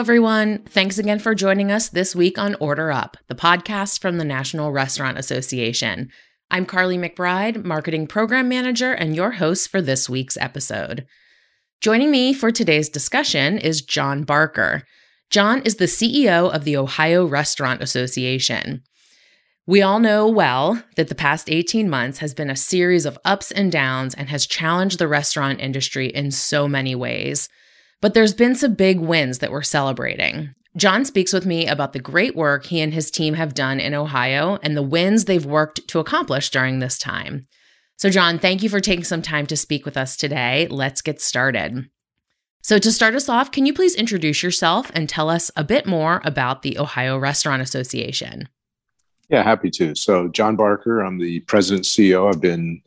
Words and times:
everyone. 0.00 0.62
Thanks 0.62 0.96
again 0.96 1.18
for 1.18 1.34
joining 1.34 1.70
us 1.70 1.90
this 1.90 2.16
week 2.16 2.38
on 2.38 2.54
Order 2.54 2.90
Up, 2.90 3.18
the 3.28 3.34
podcast 3.34 4.00
from 4.00 4.16
the 4.16 4.24
National 4.24 4.72
Restaurant 4.72 5.18
Association. 5.18 6.08
I'm 6.50 6.64
Carly 6.64 6.96
McBride, 6.96 7.62
Marketing 7.66 8.06
Program 8.06 8.48
Manager, 8.48 8.92
and 8.92 9.14
your 9.14 9.32
host 9.32 9.68
for 9.68 9.82
this 9.82 10.08
week's 10.08 10.38
episode. 10.38 11.06
Joining 11.82 12.10
me 12.10 12.32
for 12.32 12.50
today's 12.50 12.88
discussion 12.88 13.58
is 13.58 13.82
John 13.82 14.24
Barker. 14.24 14.84
John 15.28 15.60
is 15.66 15.76
the 15.76 15.84
CEO 15.84 16.50
of 16.50 16.64
the 16.64 16.78
Ohio 16.78 17.26
Restaurant 17.26 17.82
Association. 17.82 18.82
We 19.66 19.82
all 19.82 20.00
know 20.00 20.26
well 20.26 20.82
that 20.96 21.08
the 21.08 21.14
past 21.14 21.50
18 21.50 21.90
months 21.90 22.20
has 22.20 22.32
been 22.32 22.48
a 22.48 22.56
series 22.56 23.04
of 23.04 23.18
ups 23.22 23.50
and 23.50 23.70
downs 23.70 24.14
and 24.14 24.30
has 24.30 24.46
challenged 24.46 24.98
the 24.98 25.08
restaurant 25.08 25.60
industry 25.60 26.06
in 26.06 26.30
so 26.30 26.66
many 26.66 26.94
ways. 26.94 27.50
But 28.00 28.14
there's 28.14 28.34
been 28.34 28.54
some 28.54 28.74
big 28.74 28.98
wins 28.98 29.38
that 29.38 29.50
we're 29.50 29.62
celebrating. 29.62 30.54
John 30.76 31.04
speaks 31.04 31.32
with 31.32 31.44
me 31.44 31.66
about 31.66 31.92
the 31.92 31.98
great 31.98 32.36
work 32.36 32.66
he 32.66 32.80
and 32.80 32.94
his 32.94 33.10
team 33.10 33.34
have 33.34 33.54
done 33.54 33.80
in 33.80 33.92
Ohio 33.92 34.58
and 34.62 34.76
the 34.76 34.82
wins 34.82 35.24
they've 35.24 35.44
worked 35.44 35.86
to 35.88 35.98
accomplish 35.98 36.50
during 36.50 36.78
this 36.78 36.96
time. 36.96 37.46
So, 37.96 38.08
John, 38.08 38.38
thank 38.38 38.62
you 38.62 38.68
for 38.68 38.80
taking 38.80 39.04
some 39.04 39.20
time 39.20 39.46
to 39.46 39.56
speak 39.56 39.84
with 39.84 39.96
us 39.96 40.16
today. 40.16 40.68
Let's 40.70 41.02
get 41.02 41.20
started. 41.20 41.90
So, 42.62 42.78
to 42.78 42.92
start 42.92 43.14
us 43.14 43.28
off, 43.28 43.50
can 43.50 43.66
you 43.66 43.74
please 43.74 43.94
introduce 43.94 44.42
yourself 44.42 44.90
and 44.94 45.08
tell 45.08 45.28
us 45.28 45.50
a 45.56 45.64
bit 45.64 45.86
more 45.86 46.22
about 46.24 46.62
the 46.62 46.78
Ohio 46.78 47.18
Restaurant 47.18 47.60
Association? 47.60 48.48
Yeah, 49.28 49.42
happy 49.42 49.70
to. 49.72 49.94
So, 49.94 50.28
John 50.28 50.56
Barker, 50.56 51.00
I'm 51.00 51.18
the 51.18 51.40
president 51.40 51.84
CEO. 51.84 52.32
I've 52.32 52.40
been 52.40 52.80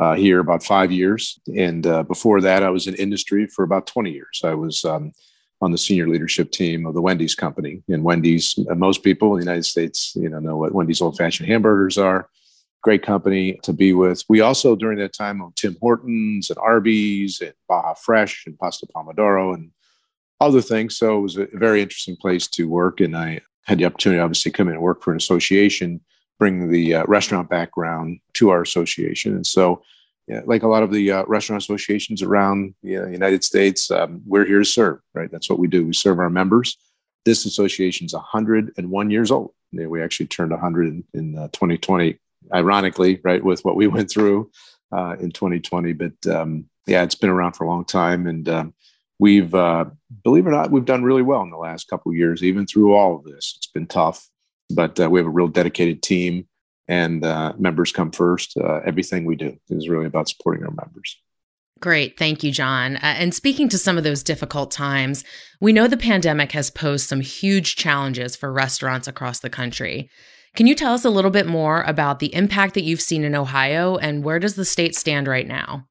uh, 0.00 0.14
here 0.14 0.40
about 0.40 0.64
five 0.64 0.90
years. 0.90 1.38
And 1.54 1.86
uh, 1.86 2.02
before 2.04 2.40
that, 2.40 2.62
I 2.62 2.70
was 2.70 2.86
in 2.86 2.94
industry 2.94 3.46
for 3.46 3.64
about 3.64 3.86
20 3.86 4.10
years. 4.10 4.40
I 4.42 4.54
was 4.54 4.82
um, 4.82 5.12
on 5.60 5.72
the 5.72 5.78
senior 5.78 6.08
leadership 6.08 6.52
team 6.52 6.86
of 6.86 6.94
the 6.94 7.02
Wendy's 7.02 7.34
company. 7.34 7.82
And 7.86 8.02
Wendy's, 8.02 8.58
uh, 8.70 8.74
most 8.74 9.02
people 9.02 9.34
in 9.34 9.40
the 9.40 9.44
United 9.44 9.66
States, 9.66 10.14
you 10.16 10.30
know, 10.30 10.38
know 10.38 10.56
what 10.56 10.72
Wendy's 10.72 11.02
old 11.02 11.18
fashioned 11.18 11.50
hamburgers 11.50 11.98
are. 11.98 12.30
Great 12.82 13.02
company 13.02 13.60
to 13.62 13.74
be 13.74 13.92
with. 13.92 14.24
We 14.26 14.40
also, 14.40 14.74
during 14.74 14.98
that 15.00 15.12
time, 15.12 15.42
owned 15.42 15.56
Tim 15.56 15.76
Hortons 15.82 16.48
and 16.48 16.58
Arby's 16.58 17.42
and 17.42 17.52
Baja 17.68 17.92
Fresh 17.92 18.44
and 18.46 18.58
Pasta 18.58 18.86
Pomodoro 18.86 19.52
and 19.52 19.70
other 20.40 20.62
things. 20.62 20.96
So 20.96 21.18
it 21.18 21.20
was 21.20 21.36
a 21.36 21.46
very 21.52 21.82
interesting 21.82 22.16
place 22.16 22.48
to 22.48 22.70
work. 22.70 23.00
And 23.00 23.14
I 23.14 23.42
had 23.66 23.76
the 23.76 23.84
opportunity, 23.84 24.18
obviously, 24.18 24.50
to 24.50 24.56
come 24.56 24.68
in 24.68 24.74
and 24.76 24.82
work 24.82 25.02
for 25.02 25.10
an 25.10 25.18
association 25.18 26.00
bring 26.40 26.70
the 26.70 26.94
uh, 26.94 27.04
restaurant 27.06 27.50
background 27.50 28.18
to 28.32 28.48
our 28.48 28.62
association. 28.62 29.36
And 29.36 29.46
so, 29.46 29.82
yeah, 30.26 30.40
like 30.46 30.62
a 30.62 30.68
lot 30.68 30.82
of 30.82 30.90
the 30.90 31.12
uh, 31.12 31.24
restaurant 31.26 31.62
associations 31.62 32.22
around 32.22 32.74
the 32.82 32.90
United 32.90 33.44
States, 33.44 33.90
um, 33.90 34.22
we're 34.26 34.46
here 34.46 34.58
to 34.58 34.64
serve, 34.64 35.00
right? 35.14 35.30
That's 35.30 35.50
what 35.50 35.58
we 35.58 35.68
do. 35.68 35.86
We 35.86 35.92
serve 35.92 36.18
our 36.18 36.30
members. 36.30 36.78
This 37.26 37.44
association 37.44 38.06
is 38.06 38.14
101 38.14 39.10
years 39.10 39.30
old. 39.30 39.52
We 39.72 40.02
actually 40.02 40.26
turned 40.26 40.50
100 40.50 40.86
in, 40.88 41.04
in 41.12 41.38
uh, 41.38 41.48
2020, 41.48 42.18
ironically, 42.54 43.20
right, 43.22 43.44
with 43.44 43.62
what 43.64 43.76
we 43.76 43.86
went 43.86 44.10
through 44.10 44.50
uh, 44.92 45.16
in 45.20 45.30
2020. 45.30 45.92
But 45.92 46.26
um, 46.26 46.64
yeah, 46.86 47.02
it's 47.02 47.14
been 47.14 47.30
around 47.30 47.52
for 47.52 47.64
a 47.64 47.68
long 47.68 47.84
time. 47.84 48.26
And 48.26 48.48
um, 48.48 48.74
we've, 49.18 49.54
uh, 49.54 49.84
believe 50.24 50.46
it 50.46 50.48
or 50.48 50.52
not, 50.52 50.70
we've 50.70 50.86
done 50.86 51.04
really 51.04 51.22
well 51.22 51.42
in 51.42 51.50
the 51.50 51.58
last 51.58 51.86
couple 51.88 52.14
years, 52.14 52.42
even 52.42 52.66
through 52.66 52.94
all 52.94 53.14
of 53.14 53.24
this. 53.24 53.52
It's 53.58 53.66
been 53.66 53.86
tough 53.86 54.26
but 54.70 54.98
uh, 54.98 55.10
we 55.10 55.18
have 55.20 55.26
a 55.26 55.30
real 55.30 55.48
dedicated 55.48 56.02
team 56.02 56.46
and 56.88 57.24
uh, 57.24 57.52
members 57.58 57.92
come 57.92 58.10
first. 58.10 58.56
Uh, 58.56 58.80
everything 58.84 59.24
we 59.24 59.36
do 59.36 59.56
is 59.68 59.88
really 59.88 60.06
about 60.06 60.28
supporting 60.28 60.64
our 60.64 60.72
members. 60.72 61.20
Great. 61.78 62.18
Thank 62.18 62.42
you, 62.42 62.52
John. 62.52 62.96
Uh, 62.96 63.14
and 63.16 63.34
speaking 63.34 63.68
to 63.70 63.78
some 63.78 63.96
of 63.96 64.04
those 64.04 64.22
difficult 64.22 64.70
times, 64.70 65.24
we 65.60 65.72
know 65.72 65.86
the 65.86 65.96
pandemic 65.96 66.52
has 66.52 66.70
posed 66.70 67.08
some 67.08 67.20
huge 67.20 67.76
challenges 67.76 68.36
for 68.36 68.52
restaurants 68.52 69.08
across 69.08 69.38
the 69.38 69.48
country. 69.48 70.10
Can 70.56 70.66
you 70.66 70.74
tell 70.74 70.92
us 70.92 71.04
a 71.04 71.10
little 71.10 71.30
bit 71.30 71.46
more 71.46 71.82
about 71.82 72.18
the 72.18 72.34
impact 72.34 72.74
that 72.74 72.82
you've 72.82 73.00
seen 73.00 73.24
in 73.24 73.34
Ohio 73.34 73.96
and 73.96 74.24
where 74.24 74.38
does 74.38 74.56
the 74.56 74.64
state 74.64 74.94
stand 74.94 75.26
right 75.26 75.46
now? 75.46 75.86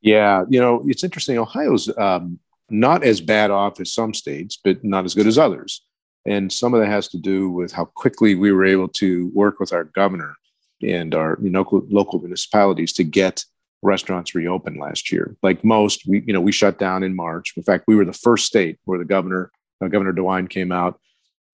Yeah, 0.00 0.44
you 0.48 0.60
know, 0.60 0.82
it's 0.86 1.04
interesting. 1.04 1.38
Ohio's 1.38 1.90
um, 1.96 2.38
not 2.70 3.04
as 3.04 3.20
bad 3.20 3.50
off 3.50 3.78
as 3.80 3.92
some 3.92 4.14
states, 4.14 4.58
but 4.62 4.82
not 4.82 5.04
as 5.04 5.14
good 5.14 5.26
as 5.26 5.38
others. 5.38 5.82
And 6.26 6.52
some 6.52 6.74
of 6.74 6.80
that 6.80 6.88
has 6.88 7.08
to 7.08 7.18
do 7.18 7.50
with 7.50 7.72
how 7.72 7.84
quickly 7.84 8.34
we 8.34 8.52
were 8.52 8.64
able 8.64 8.88
to 8.88 9.30
work 9.34 9.60
with 9.60 9.72
our 9.72 9.84
governor 9.84 10.36
and 10.82 11.14
our 11.14 11.38
you 11.42 11.50
know, 11.50 11.66
local 11.90 12.18
municipalities 12.18 12.92
to 12.94 13.04
get 13.04 13.44
restaurants 13.82 14.34
reopened 14.34 14.78
last 14.78 15.12
year. 15.12 15.36
Like 15.42 15.62
most, 15.64 16.06
we 16.08 16.22
you 16.26 16.32
know 16.32 16.40
we 16.40 16.52
shut 16.52 16.78
down 16.78 17.02
in 17.02 17.14
March. 17.14 17.52
In 17.56 17.62
fact, 17.62 17.84
we 17.86 17.94
were 17.94 18.04
the 18.04 18.12
first 18.12 18.46
state 18.46 18.78
where 18.84 18.98
the 18.98 19.04
governor 19.04 19.52
uh, 19.82 19.88
Governor 19.88 20.12
DeWine 20.12 20.48
came 20.48 20.72
out 20.72 20.98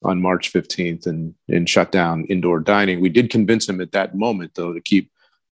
on 0.03 0.23
March 0.23 0.53
15th 0.53 1.07
and 1.07 1.35
and 1.49 1.69
shut 1.69 1.93
down 1.93 2.25
indoor 2.27 2.61
dining. 2.61 3.01
We 3.01 3.09
did 3.09 3.31
convince 3.31 3.69
him 3.69 3.81
at 3.81 3.93
that 3.93 4.15
moment 4.15 4.53
though 4.55 4.73
to 4.73 4.81
keep 4.81 5.11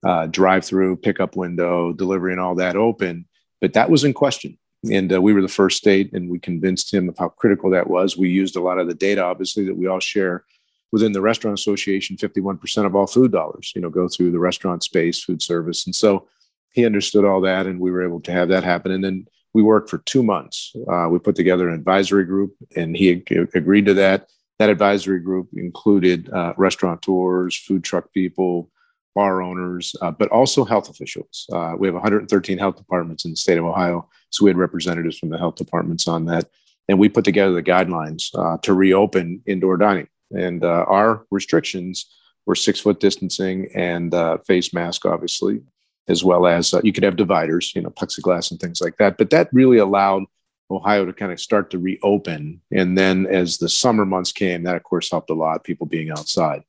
uh, 0.05 0.27
drive-through, 0.27 0.97
pickup 0.97 1.35
window, 1.35 1.93
delivery, 1.95 2.33
and 2.33 2.41
all 2.41 2.57
that 2.57 2.77
open. 2.77 3.27
But 3.63 3.73
that 3.73 3.89
was 3.89 4.05
in 4.05 4.13
question. 4.13 4.59
And 4.91 5.13
uh, 5.13 5.21
we 5.21 5.33
were 5.33 5.43
the 5.43 5.49
first 5.49 5.79
state, 5.79 6.13
and 6.13 6.29
we 6.29 6.39
convinced 6.39 6.93
him 6.93 7.09
of 7.09 7.17
how 7.19 7.29
critical 7.29 7.71
that 7.71 7.89
was. 7.89 8.17
We 8.17 8.31
used 8.31 8.57
a 8.57 8.63
lot 8.63 8.79
of 8.79 8.87
the 8.87 8.95
data, 8.95 9.23
obviously, 9.23 9.65
that 9.65 9.77
we 9.77 9.87
all 9.87 10.01
share 10.01 10.45
within 10.93 11.13
the 11.13 11.21
restaurant 11.21 11.59
association. 11.59 12.17
Fifty-one 12.17 12.59
percent 12.59 12.87
of 12.87 12.95
all 12.95 13.07
food 13.07 13.33
dollars, 13.33 13.73
you 13.75 13.83
know, 13.83 13.91
go 13.91 14.09
through 14.09 14.33
the 14.33 14.39
restaurant 14.39 14.83
space, 14.83 15.23
food 15.23 15.43
service, 15.43 15.87
and 15.87 15.95
so 15.95 16.29
he 16.73 16.85
understood 16.85 17.25
all 17.25 17.41
that, 17.43 17.67
and 17.67 17.81
we 17.81 17.91
were 17.91 18.05
able 18.05 18.21
to 18.21 18.33
have 18.33 18.49
that 18.49 18.65
happen. 18.65 18.93
And 18.93 19.03
then 19.05 19.27
we 19.55 19.63
worked 19.63 19.89
for 19.89 19.99
two 19.99 20.23
months. 20.23 20.75
Uh, 20.91 21.09
we 21.09 21.19
put 21.21 21.37
together 21.37 21.69
an 21.69 21.75
advisory 21.75 22.25
group, 22.25 22.55
and 22.77 22.97
he 22.97 23.11
ag- 23.13 23.51
agreed 23.55 23.87
to 23.87 23.95
that. 23.95 24.29
That 24.59 24.71
advisory 24.71 25.21
group 25.21 25.49
included 25.55 26.29
uh, 26.33 26.53
restaurateurs, 26.57 27.57
food 27.57 27.85
truck 27.85 28.13
people, 28.13 28.71
bar 29.15 29.41
owners, 29.41 29.95
uh, 30.03 30.11
but 30.11 30.29
also 30.29 30.65
health 30.65 30.91
officials. 30.91 31.47
Uh, 31.53 31.75
we 31.79 31.87
have 31.87 31.95
113 31.95 32.59
health 32.59 32.77
departments 32.77 33.25
in 33.25 33.31
the 33.31 33.37
state 33.37 33.59
of 33.59 33.65
Ohio, 33.65 34.09
so 34.35 34.45
we 34.45 34.51
had 34.51 34.57
representatives 34.57 35.19
from 35.19 35.29
the 35.29 35.39
health 35.39 35.55
departments 35.55 36.09
on 36.09 36.25
that, 36.27 36.49
and 36.89 36.99
we 36.99 37.09
put 37.09 37.25
together 37.25 37.53
the 37.53 37.63
guidelines 37.63 38.31
uh, 38.35 38.59
to 38.63 38.75
reopen 38.75 39.43
indoor 39.47 39.77
dining. 39.77 40.09
And 40.37 40.65
uh, 40.65 40.85
our 40.89 41.25
restrictions 41.31 42.07
were 42.47 42.57
six 42.57 42.81
foot 42.81 42.99
distancing 42.99 43.69
and 43.75 44.13
uh, 44.13 44.39
face 44.39 44.75
mask, 44.75 45.07
obviously, 45.07 45.61
as 46.09 46.25
well 46.25 46.47
as 46.47 46.75
uh, 46.75 46.81
you 46.83 46.93
could 46.93 47.05
have 47.05 47.17
dividers, 47.17 47.73
you 47.75 47.83
know, 47.83 47.91
plexiglass 47.91 48.51
and 48.51 48.61
things 48.61 48.81
like 48.81 48.97
that. 48.97 49.17
But 49.19 49.31
that 49.31 49.49
really 49.53 49.79
allowed 49.79 50.25
Ohio 50.71 51.05
to 51.05 51.13
kind 51.13 51.31
of 51.31 51.41
start 51.41 51.71
to 51.71 51.79
reopen. 51.79 52.61
And 52.73 52.99
then 52.99 53.27
as 53.27 53.59
the 53.59 53.69
summer 53.69 54.05
months 54.05 54.33
came, 54.33 54.65
that 54.65 54.77
of 54.77 54.83
course 54.83 55.11
helped 55.11 55.31
a 55.31 55.35
lot, 55.35 55.65
people 55.65 55.87
being 55.87 56.11
outside. 56.11 56.65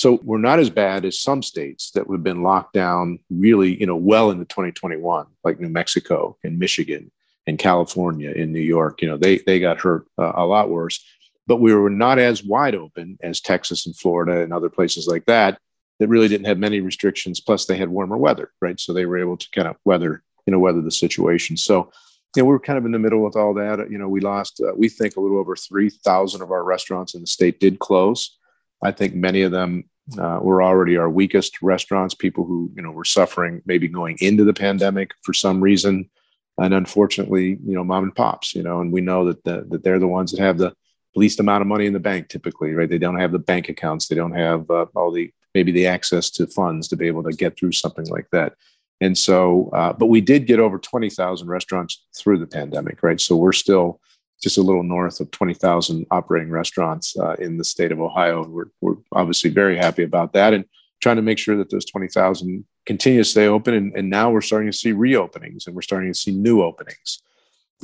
So 0.00 0.18
we're 0.22 0.38
not 0.38 0.60
as 0.60 0.70
bad 0.70 1.04
as 1.04 1.20
some 1.20 1.42
states 1.42 1.90
that 1.90 2.06
have 2.10 2.22
been 2.22 2.42
locked 2.42 2.72
down 2.72 3.18
really, 3.28 3.78
you 3.78 3.84
know, 3.84 3.96
well 3.96 4.30
into 4.30 4.46
2021, 4.46 5.26
like 5.44 5.60
New 5.60 5.68
Mexico 5.68 6.38
and 6.42 6.58
Michigan 6.58 7.10
and 7.46 7.58
California 7.58 8.32
and 8.34 8.50
New 8.50 8.60
York. 8.60 9.02
You 9.02 9.08
know, 9.08 9.18
they 9.18 9.38
they 9.40 9.60
got 9.60 9.78
hurt 9.78 10.06
uh, 10.16 10.32
a 10.36 10.46
lot 10.46 10.70
worse. 10.70 11.04
But 11.46 11.60
we 11.60 11.74
were 11.74 11.90
not 11.90 12.18
as 12.18 12.42
wide 12.42 12.74
open 12.74 13.18
as 13.22 13.42
Texas 13.42 13.84
and 13.84 13.94
Florida 13.94 14.40
and 14.40 14.54
other 14.54 14.70
places 14.70 15.06
like 15.06 15.26
that 15.26 15.58
that 15.98 16.08
really 16.08 16.28
didn't 16.28 16.46
have 16.46 16.58
many 16.58 16.80
restrictions. 16.80 17.38
Plus, 17.38 17.66
they 17.66 17.76
had 17.76 17.90
warmer 17.90 18.16
weather, 18.16 18.52
right? 18.62 18.80
So 18.80 18.94
they 18.94 19.04
were 19.04 19.18
able 19.18 19.36
to 19.36 19.50
kind 19.50 19.68
of 19.68 19.76
weather, 19.84 20.22
you 20.46 20.50
know, 20.50 20.58
weather 20.60 20.80
the 20.80 20.90
situation. 20.90 21.58
So, 21.58 21.92
you 22.34 22.42
know, 22.42 22.48
we 22.48 22.54
are 22.54 22.58
kind 22.58 22.78
of 22.78 22.86
in 22.86 22.92
the 22.92 22.98
middle 22.98 23.22
with 23.22 23.36
all 23.36 23.52
that. 23.52 23.90
You 23.90 23.98
know, 23.98 24.08
we 24.08 24.20
lost, 24.20 24.62
uh, 24.66 24.72
we 24.74 24.88
think, 24.88 25.16
a 25.16 25.20
little 25.20 25.38
over 25.38 25.56
3,000 25.56 26.40
of 26.40 26.50
our 26.50 26.64
restaurants 26.64 27.14
in 27.14 27.20
the 27.20 27.26
state 27.26 27.60
did 27.60 27.80
close. 27.80 28.38
I 28.82 28.92
think 28.92 29.14
many 29.14 29.42
of 29.42 29.52
them 29.52 29.84
uh, 30.18 30.38
were 30.42 30.62
already 30.62 30.96
our 30.96 31.10
weakest 31.10 31.62
restaurants, 31.62 32.14
people 32.14 32.44
who 32.44 32.70
you 32.74 32.82
know 32.82 32.90
were 32.90 33.04
suffering 33.04 33.62
maybe 33.66 33.88
going 33.88 34.16
into 34.20 34.44
the 34.44 34.54
pandemic 34.54 35.12
for 35.22 35.32
some 35.32 35.60
reason, 35.60 36.10
and 36.58 36.74
unfortunately, 36.74 37.58
you 37.64 37.74
know, 37.74 37.84
mom 37.84 38.04
and 38.04 38.14
pops, 38.14 38.54
you 38.54 38.62
know, 38.62 38.80
and 38.80 38.92
we 38.92 39.00
know 39.00 39.26
that 39.26 39.44
the, 39.44 39.66
that 39.70 39.82
they're 39.82 39.98
the 39.98 40.06
ones 40.08 40.32
that 40.32 40.40
have 40.40 40.58
the 40.58 40.74
least 41.16 41.40
amount 41.40 41.62
of 41.62 41.68
money 41.68 41.86
in 41.86 41.92
the 41.92 42.00
bank 42.00 42.28
typically, 42.28 42.72
right? 42.72 42.88
They 42.88 42.98
don't 42.98 43.18
have 43.18 43.32
the 43.32 43.38
bank 43.38 43.68
accounts, 43.68 44.08
they 44.08 44.16
don't 44.16 44.36
have 44.36 44.70
uh, 44.70 44.86
all 44.94 45.10
the 45.10 45.32
maybe 45.54 45.72
the 45.72 45.86
access 45.86 46.30
to 46.30 46.46
funds 46.46 46.86
to 46.88 46.96
be 46.96 47.06
able 47.06 47.24
to 47.24 47.32
get 47.32 47.58
through 47.58 47.72
something 47.72 48.06
like 48.06 48.28
that. 48.30 48.54
And 49.00 49.16
so, 49.16 49.70
uh, 49.72 49.92
but 49.92 50.06
we 50.06 50.20
did 50.20 50.46
get 50.46 50.60
over 50.60 50.78
20,000 50.78 51.48
restaurants 51.48 52.04
through 52.16 52.38
the 52.38 52.46
pandemic, 52.46 53.02
right? 53.02 53.20
So 53.20 53.34
we're 53.34 53.52
still 53.52 54.00
just 54.40 54.58
a 54.58 54.62
little 54.62 54.82
north 54.82 55.20
of 55.20 55.30
20,000 55.30 56.06
operating 56.10 56.50
restaurants 56.50 57.16
uh, 57.18 57.34
in 57.34 57.58
the 57.58 57.64
state 57.64 57.92
of 57.92 58.00
Ohio. 58.00 58.46
We're, 58.46 58.70
we're 58.80 58.96
obviously 59.12 59.50
very 59.50 59.76
happy 59.76 60.02
about 60.02 60.32
that 60.32 60.54
and 60.54 60.64
trying 61.00 61.16
to 61.16 61.22
make 61.22 61.38
sure 61.38 61.56
that 61.56 61.70
those 61.70 61.84
20,000 61.84 62.64
continue 62.86 63.20
to 63.20 63.28
stay 63.28 63.46
open. 63.46 63.74
And, 63.74 63.94
and 63.94 64.10
now 64.10 64.30
we're 64.30 64.40
starting 64.40 64.70
to 64.70 64.76
see 64.76 64.92
reopenings 64.92 65.66
and 65.66 65.74
we're 65.74 65.82
starting 65.82 66.12
to 66.12 66.18
see 66.18 66.32
new 66.32 66.62
openings. 66.62 67.22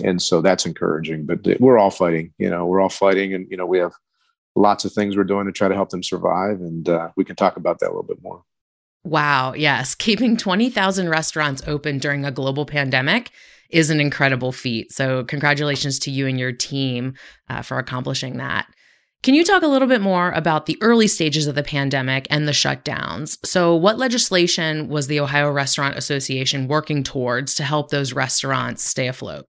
And 0.04 0.20
so 0.20 0.42
that's 0.42 0.66
encouraging, 0.66 1.24
but 1.24 1.46
we're 1.58 1.78
all 1.78 1.90
fighting, 1.90 2.32
you 2.38 2.50
know, 2.50 2.66
we're 2.66 2.80
all 2.80 2.90
fighting 2.90 3.32
and, 3.32 3.46
you 3.50 3.56
know, 3.56 3.64
we 3.64 3.78
have 3.78 3.92
lots 4.54 4.84
of 4.84 4.92
things 4.92 5.16
we're 5.16 5.24
doing 5.24 5.46
to 5.46 5.52
try 5.52 5.68
to 5.68 5.74
help 5.74 5.90
them 5.90 6.02
survive. 6.02 6.60
And 6.60 6.88
uh, 6.88 7.10
we 7.16 7.24
can 7.24 7.36
talk 7.36 7.56
about 7.56 7.78
that 7.80 7.86
a 7.86 7.92
little 7.92 8.02
bit 8.02 8.22
more. 8.22 8.42
Wow. 9.04 9.54
Yes. 9.54 9.94
Keeping 9.94 10.36
20,000 10.36 11.08
restaurants 11.08 11.62
open 11.66 11.98
during 11.98 12.24
a 12.24 12.30
global 12.30 12.66
pandemic 12.66 13.30
is 13.70 13.90
an 13.90 14.00
incredible 14.00 14.52
feat. 14.52 14.92
So, 14.92 15.24
congratulations 15.24 15.98
to 16.00 16.10
you 16.10 16.26
and 16.26 16.38
your 16.38 16.52
team 16.52 17.14
uh, 17.48 17.62
for 17.62 17.78
accomplishing 17.78 18.36
that. 18.38 18.66
Can 19.22 19.34
you 19.34 19.44
talk 19.44 19.62
a 19.62 19.66
little 19.66 19.88
bit 19.88 20.00
more 20.00 20.30
about 20.32 20.66
the 20.66 20.78
early 20.80 21.08
stages 21.08 21.46
of 21.46 21.54
the 21.56 21.62
pandemic 21.62 22.28
and 22.30 22.46
the 22.46 22.52
shutdowns? 22.52 23.38
So, 23.44 23.74
what 23.74 23.98
legislation 23.98 24.88
was 24.88 25.08
the 25.08 25.20
Ohio 25.20 25.50
Restaurant 25.50 25.96
Association 25.96 26.68
working 26.68 27.02
towards 27.02 27.54
to 27.56 27.64
help 27.64 27.90
those 27.90 28.12
restaurants 28.12 28.84
stay 28.84 29.08
afloat? 29.08 29.46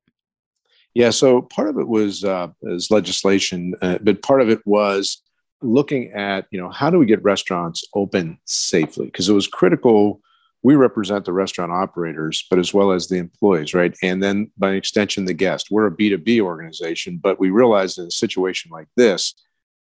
Yeah, 0.96 1.12
so 1.12 1.44
part 1.44 1.70
of 1.70 1.78
it 1.78 1.88
was 1.88 2.24
uh, 2.24 2.48
is 2.64 2.90
legislation, 2.90 3.76
uh, 3.84 4.00
but 4.02 4.24
part 4.24 4.42
of 4.42 4.50
it 4.50 4.66
was 4.66 5.22
looking 5.62 6.12
at 6.14 6.48
you 6.50 6.60
know 6.60 6.70
how 6.70 6.90
do 6.90 6.98
we 6.98 7.06
get 7.06 7.22
restaurants 7.24 7.84
open 7.94 8.40
safely 8.46 9.06
because 9.06 9.30
it 9.30 9.34
was 9.34 9.48
critical 9.48 10.22
we 10.68 10.76
represent 10.76 11.24
the 11.24 11.32
restaurant 11.32 11.72
operators 11.72 12.46
but 12.50 12.60
as 12.60 12.74
well 12.74 12.92
as 12.92 13.08
the 13.08 13.16
employees 13.16 13.74
right? 13.74 13.96
And 14.04 14.22
then 14.22 14.52
by 14.58 14.72
extension 14.72 15.24
the 15.24 15.34
guest 15.34 15.72
we're 15.72 15.88
a 15.88 15.92
b2b 15.92 16.42
organization 16.42 17.20
but 17.24 17.40
we 17.40 17.52
realized 17.52 17.98
in 17.98 18.08
a 18.08 18.12
situation 18.12 18.70
like 18.70 18.90
this 18.98 19.34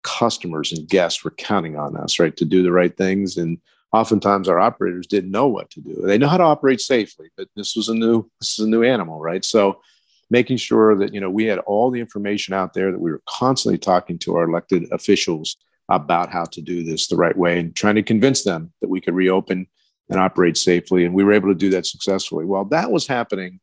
customers 0.03 0.73
and 0.73 0.87
guests 0.87 1.25
were 1.25 1.31
counting 1.31 1.79
on 1.79 1.97
us 1.97 2.19
right 2.19 2.37
to 2.37 2.45
do 2.45 2.63
the 2.63 2.71
right 2.71 2.95
things. 2.95 3.39
And 3.39 3.57
oftentimes 3.95 4.51
our 4.51 4.59
operators 4.59 5.07
didn't 5.07 5.31
know 5.31 5.49
what 5.49 5.71
to 5.71 5.81
do. 5.81 5.95
They 6.05 6.19
know 6.19 6.29
how 6.29 6.37
to 6.37 6.53
operate 6.55 6.83
safely 6.83 7.31
but 7.39 7.49
this 7.57 7.75
was 7.75 7.89
a 7.89 7.95
new 7.95 8.31
this 8.39 8.59
is 8.59 8.67
a 8.67 8.69
new 8.69 8.83
animal 8.83 9.19
right? 9.19 9.47
So 9.47 9.81
making 10.29 10.59
sure 10.59 10.95
that 10.99 11.15
you 11.15 11.23
know 11.23 11.31
we 11.31 11.47
had 11.47 11.61
all 11.61 11.91
the 11.91 12.01
information 12.01 12.53
out 12.53 12.75
there 12.75 12.93
that 12.93 13.01
we 13.01 13.11
were 13.11 13.23
constantly 13.27 13.79
talking 13.79 14.19
to 14.19 14.37
our 14.37 14.45
elected 14.45 14.93
officials 14.93 15.57
about 15.89 16.31
how 16.31 16.45
to 16.45 16.61
do 16.61 16.85
this 16.85 17.07
the 17.07 17.17
right 17.25 17.39
way 17.39 17.61
and 17.61 17.75
trying 17.75 17.95
to 17.95 18.03
convince 18.03 18.45
them 18.45 18.75
that 18.83 18.91
we 18.91 19.01
could 19.01 19.15
reopen 19.15 19.67
and 20.11 20.21
operate 20.21 20.57
safely 20.57 21.05
and 21.05 21.15
we 21.15 21.25
were 21.25 21.33
able 21.33 21.49
to 21.49 21.55
do 21.55 21.71
that 21.71 21.87
successfully. 21.87 22.45
While 22.45 22.65
that 22.67 22.91
was 22.91 23.07
happening 23.07 23.61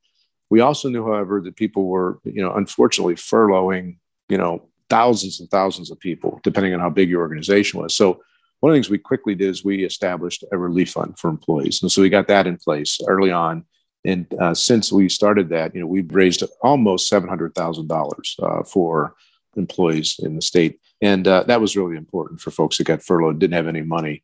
we 0.50 0.60
also 0.60 0.90
knew 0.90 1.04
however 1.04 1.42
that 1.42 1.56
people 1.56 1.86
were 1.86 2.20
you 2.24 2.42
know 2.42 2.54
unfortunately 2.54 3.16
furloughing 3.16 3.98
you 4.30 4.38
know 4.38 4.68
thousands 4.90 5.40
and 5.40 5.50
thousands 5.50 5.90
of 5.90 6.00
people 6.00 6.40
depending 6.44 6.74
on 6.74 6.80
how 6.80 6.90
big 6.90 7.10
your 7.10 7.22
organization 7.22 7.82
was. 7.82 7.96
So 7.96 8.22
one 8.60 8.70
of 8.70 8.76
the 8.76 8.78
things 8.78 8.90
we 8.90 8.98
quickly 8.98 9.36
did 9.36 9.50
is 9.50 9.66
we 9.66 9.84
established 9.84 10.46
a 10.52 10.58
relief 10.58 10.92
fund 10.92 11.20
for 11.20 11.30
employees. 11.30 11.82
And 11.82 11.92
so 11.92 12.02
we 12.02 12.10
got 12.10 12.28
that 12.28 12.48
in 12.48 12.56
place 12.56 12.98
early 13.10 13.30
on. 13.30 13.66
And 14.06 14.26
uh, 14.40 14.54
since 14.54 14.90
we 14.92 15.10
started 15.10 15.50
that, 15.50 15.74
you 15.76 15.82
know, 15.82 15.88
we've 15.88 16.14
raised 16.14 16.44
almost 16.62 17.10
seven 17.10 17.28
hundred 17.28 17.56
thousand 17.56 17.92
uh, 17.92 17.96
dollars 17.96 18.38
for 18.68 19.16
employees 19.58 20.18
in 20.20 20.36
the 20.36 20.42
state, 20.42 20.80
and 21.02 21.28
uh, 21.28 21.44
that 21.44 21.62
was 21.62 21.76
really 21.76 21.98
important 21.98 22.42
for 22.42 22.52
folks 22.52 22.78
that 22.78 22.86
got 22.86 23.02
furloughed, 23.04 23.40
didn't 23.40 23.54
have 23.56 23.68
any 23.68 23.82
money. 23.82 24.24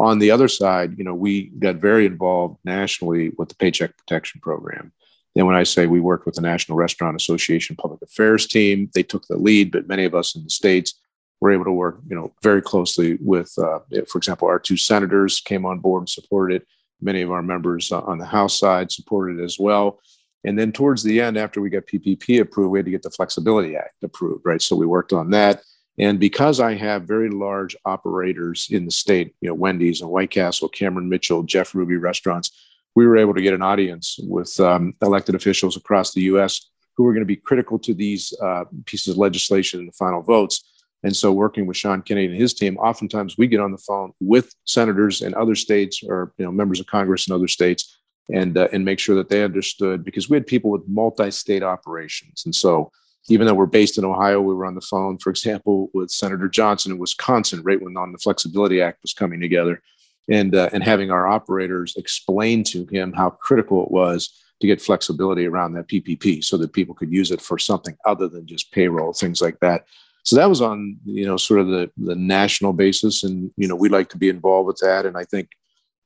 On 0.00 0.18
the 0.18 0.30
other 0.30 0.48
side, 0.48 0.98
you 0.98 1.04
know, 1.04 1.14
we 1.14 1.48
got 1.58 1.76
very 1.76 2.06
involved 2.06 2.58
nationally 2.64 3.30
with 3.36 3.50
the 3.50 3.54
Paycheck 3.54 3.96
Protection 3.96 4.40
Program. 4.40 4.92
And 5.36 5.46
when 5.46 5.54
I 5.54 5.62
say 5.62 5.86
we 5.86 6.00
worked 6.00 6.26
with 6.26 6.34
the 6.34 6.40
National 6.40 6.76
Restaurant 6.76 7.16
Association 7.20 7.76
Public 7.76 8.02
Affairs 8.02 8.46
team, 8.46 8.90
they 8.94 9.02
took 9.02 9.26
the 9.26 9.36
lead, 9.36 9.70
but 9.70 9.86
many 9.86 10.04
of 10.04 10.14
us 10.14 10.34
in 10.34 10.42
the 10.42 10.50
states 10.50 10.94
were 11.40 11.52
able 11.52 11.64
to 11.64 11.72
work, 11.72 12.00
you 12.08 12.16
know, 12.16 12.32
very 12.42 12.60
closely 12.60 13.18
with, 13.20 13.52
uh, 13.58 13.78
for 14.08 14.18
example, 14.18 14.48
our 14.48 14.58
two 14.58 14.76
senators 14.76 15.40
came 15.40 15.64
on 15.64 15.78
board 15.78 16.02
and 16.02 16.08
supported 16.08 16.62
it 16.62 16.68
Many 17.02 17.22
of 17.22 17.30
our 17.30 17.42
members 17.42 17.92
on 17.92 18.18
the 18.18 18.26
House 18.26 18.58
side 18.58 18.92
supported 18.92 19.40
it 19.40 19.44
as 19.44 19.58
well. 19.58 20.00
And 20.44 20.58
then 20.58 20.72
towards 20.72 21.02
the 21.02 21.20
end, 21.20 21.36
after 21.36 21.60
we 21.60 21.70
got 21.70 21.86
PPP 21.86 22.40
approved, 22.40 22.70
we 22.70 22.78
had 22.78 22.86
to 22.86 22.90
get 22.90 23.02
the 23.02 23.10
Flexibility 23.10 23.76
Act 23.76 24.02
approved, 24.02 24.44
right? 24.44 24.60
So 24.60 24.76
we 24.76 24.86
worked 24.86 25.12
on 25.12 25.30
that. 25.30 25.62
And 26.00 26.18
because 26.18 26.60
I 26.60 26.76
have 26.76 27.02
very 27.02 27.28
large 27.28 27.76
operators 27.84 28.68
in 28.70 28.86
the 28.86 28.90
state, 28.90 29.34
you 29.42 29.48
know, 29.50 29.54
Wendy's 29.54 30.00
and 30.00 30.10
White 30.10 30.30
Castle, 30.30 30.66
Cameron 30.66 31.10
Mitchell, 31.10 31.42
Jeff 31.42 31.74
Ruby 31.74 31.98
restaurants, 31.98 32.50
we 32.96 33.06
were 33.06 33.18
able 33.18 33.34
to 33.34 33.42
get 33.42 33.52
an 33.52 33.60
audience 33.60 34.18
with 34.22 34.58
um, 34.60 34.94
elected 35.02 35.34
officials 35.34 35.76
across 35.76 36.14
the 36.14 36.22
U.S. 36.22 36.70
who 36.96 37.04
were 37.04 37.12
going 37.12 37.20
to 37.20 37.26
be 37.26 37.36
critical 37.36 37.78
to 37.80 37.92
these 37.92 38.32
uh, 38.42 38.64
pieces 38.86 39.08
of 39.08 39.18
legislation 39.18 39.78
in 39.80 39.86
the 39.86 39.92
final 39.92 40.22
votes. 40.22 40.64
And 41.02 41.14
so, 41.14 41.32
working 41.32 41.66
with 41.66 41.76
Sean 41.76 42.00
Kennedy 42.00 42.28
and 42.28 42.36
his 42.36 42.54
team, 42.54 42.78
oftentimes 42.78 43.36
we 43.36 43.46
get 43.46 43.60
on 43.60 43.70
the 43.70 43.78
phone 43.78 44.12
with 44.20 44.54
senators 44.64 45.20
in 45.20 45.34
other 45.34 45.54
states 45.54 46.02
or 46.02 46.32
you 46.38 46.46
know 46.46 46.52
members 46.52 46.80
of 46.80 46.86
Congress 46.86 47.28
in 47.28 47.34
other 47.34 47.48
states, 47.48 47.98
and 48.32 48.56
uh, 48.56 48.68
and 48.72 48.86
make 48.86 48.98
sure 48.98 49.16
that 49.16 49.28
they 49.28 49.44
understood 49.44 50.02
because 50.02 50.30
we 50.30 50.36
had 50.36 50.46
people 50.46 50.70
with 50.70 50.82
multi-state 50.88 51.62
operations, 51.62 52.44
and 52.46 52.54
so 52.54 52.90
even 53.28 53.46
though 53.46 53.54
we're 53.54 53.66
based 53.66 53.98
in 53.98 54.04
Ohio, 54.04 54.40
we 54.40 54.54
were 54.54 54.66
on 54.66 54.74
the 54.74 54.80
phone, 54.80 55.18
for 55.18 55.30
example, 55.30 55.90
with 55.92 56.10
Senator 56.10 56.48
Johnson 56.48 56.92
in 56.92 56.98
Wisconsin, 56.98 57.62
right 57.62 57.80
when 57.80 57.96
on 57.96 58.12
the 58.12 58.18
Flexibility 58.18 58.80
Act 58.80 59.02
was 59.02 59.12
coming 59.12 59.40
together, 59.40 59.82
and 60.28 60.54
uh, 60.54 60.70
and 60.72 60.82
having 60.82 61.10
our 61.10 61.26
operators 61.26 61.96
explain 61.96 62.64
to 62.64 62.86
him 62.86 63.12
how 63.12 63.30
critical 63.30 63.84
it 63.84 63.90
was 63.90 64.36
to 64.60 64.66
get 64.66 64.80
flexibility 64.80 65.46
around 65.46 65.72
that 65.72 65.88
PPP, 65.88 66.42
so 66.42 66.56
that 66.56 66.72
people 66.72 66.94
could 66.94 67.12
use 67.12 67.30
it 67.30 67.40
for 67.40 67.58
something 67.58 67.96
other 68.04 68.28
than 68.28 68.46
just 68.46 68.72
payroll, 68.72 69.12
things 69.12 69.40
like 69.40 69.58
that. 69.60 69.84
So 70.22 70.36
that 70.36 70.48
was 70.48 70.60
on 70.60 70.96
you 71.04 71.26
know 71.26 71.36
sort 71.36 71.60
of 71.60 71.68
the 71.68 71.90
the 71.96 72.16
national 72.16 72.72
basis 72.72 73.22
and 73.22 73.50
you 73.56 73.68
know 73.68 73.76
we 73.76 73.88
like 73.88 74.08
to 74.10 74.18
be 74.18 74.28
involved 74.28 74.66
with 74.66 74.78
that. 74.78 75.06
And 75.06 75.16
i 75.16 75.24
think 75.24 75.48